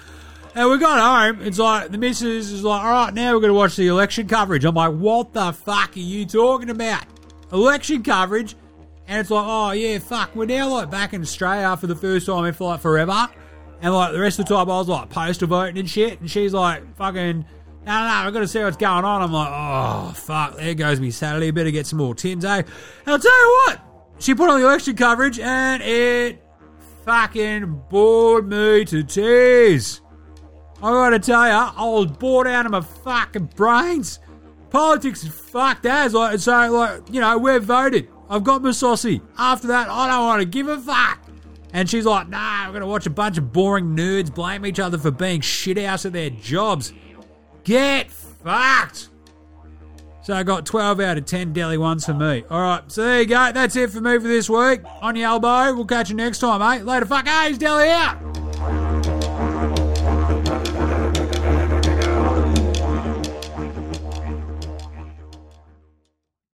[0.55, 1.45] And we got home.
[1.45, 4.27] It's like the missus is like, all right, now we're going to watch the election
[4.27, 4.63] coverage.
[4.63, 7.03] I'm like, what the fuck are you talking about?
[7.51, 8.55] Election coverage?
[9.07, 12.25] And it's like, oh yeah, fuck, we're now like back in Australia for the first
[12.25, 13.27] time in like forever.
[13.81, 16.21] And like the rest of the time, I was like postal voting and shit.
[16.21, 17.45] And she's like, fucking,
[17.85, 19.21] no, no, I've got to see what's going on.
[19.21, 21.51] I'm like, oh, fuck, there goes me Saturday.
[21.51, 22.57] Better get some more tins, eh?
[22.57, 22.65] And
[23.05, 23.79] I'll tell you what,
[24.19, 26.43] she put on the election coverage and it
[27.05, 30.01] fucking bored me to tears.
[30.77, 34.19] I gotta tell you, I was bored out of my fucking brains.
[34.71, 36.13] Politics is fucked as.
[36.13, 38.09] Like, so, like, you know, we're voted.
[38.29, 39.21] I've got my saucy.
[39.37, 41.21] After that, I don't want to give a fuck.
[41.71, 44.79] And she's like, nah, we're going to watch a bunch of boring nerds blame each
[44.79, 46.93] other for being shit house at their jobs.
[47.65, 49.09] Get fucked.
[50.21, 52.43] So I got 12 out of 10 Delly ones for me.
[52.49, 53.51] All right, so there you go.
[53.51, 54.81] That's it for me for this week.
[55.01, 55.75] On your elbow.
[55.75, 56.85] We'll catch you next time, mate.
[56.85, 57.57] Later, fuckers.
[57.57, 58.44] Delly out.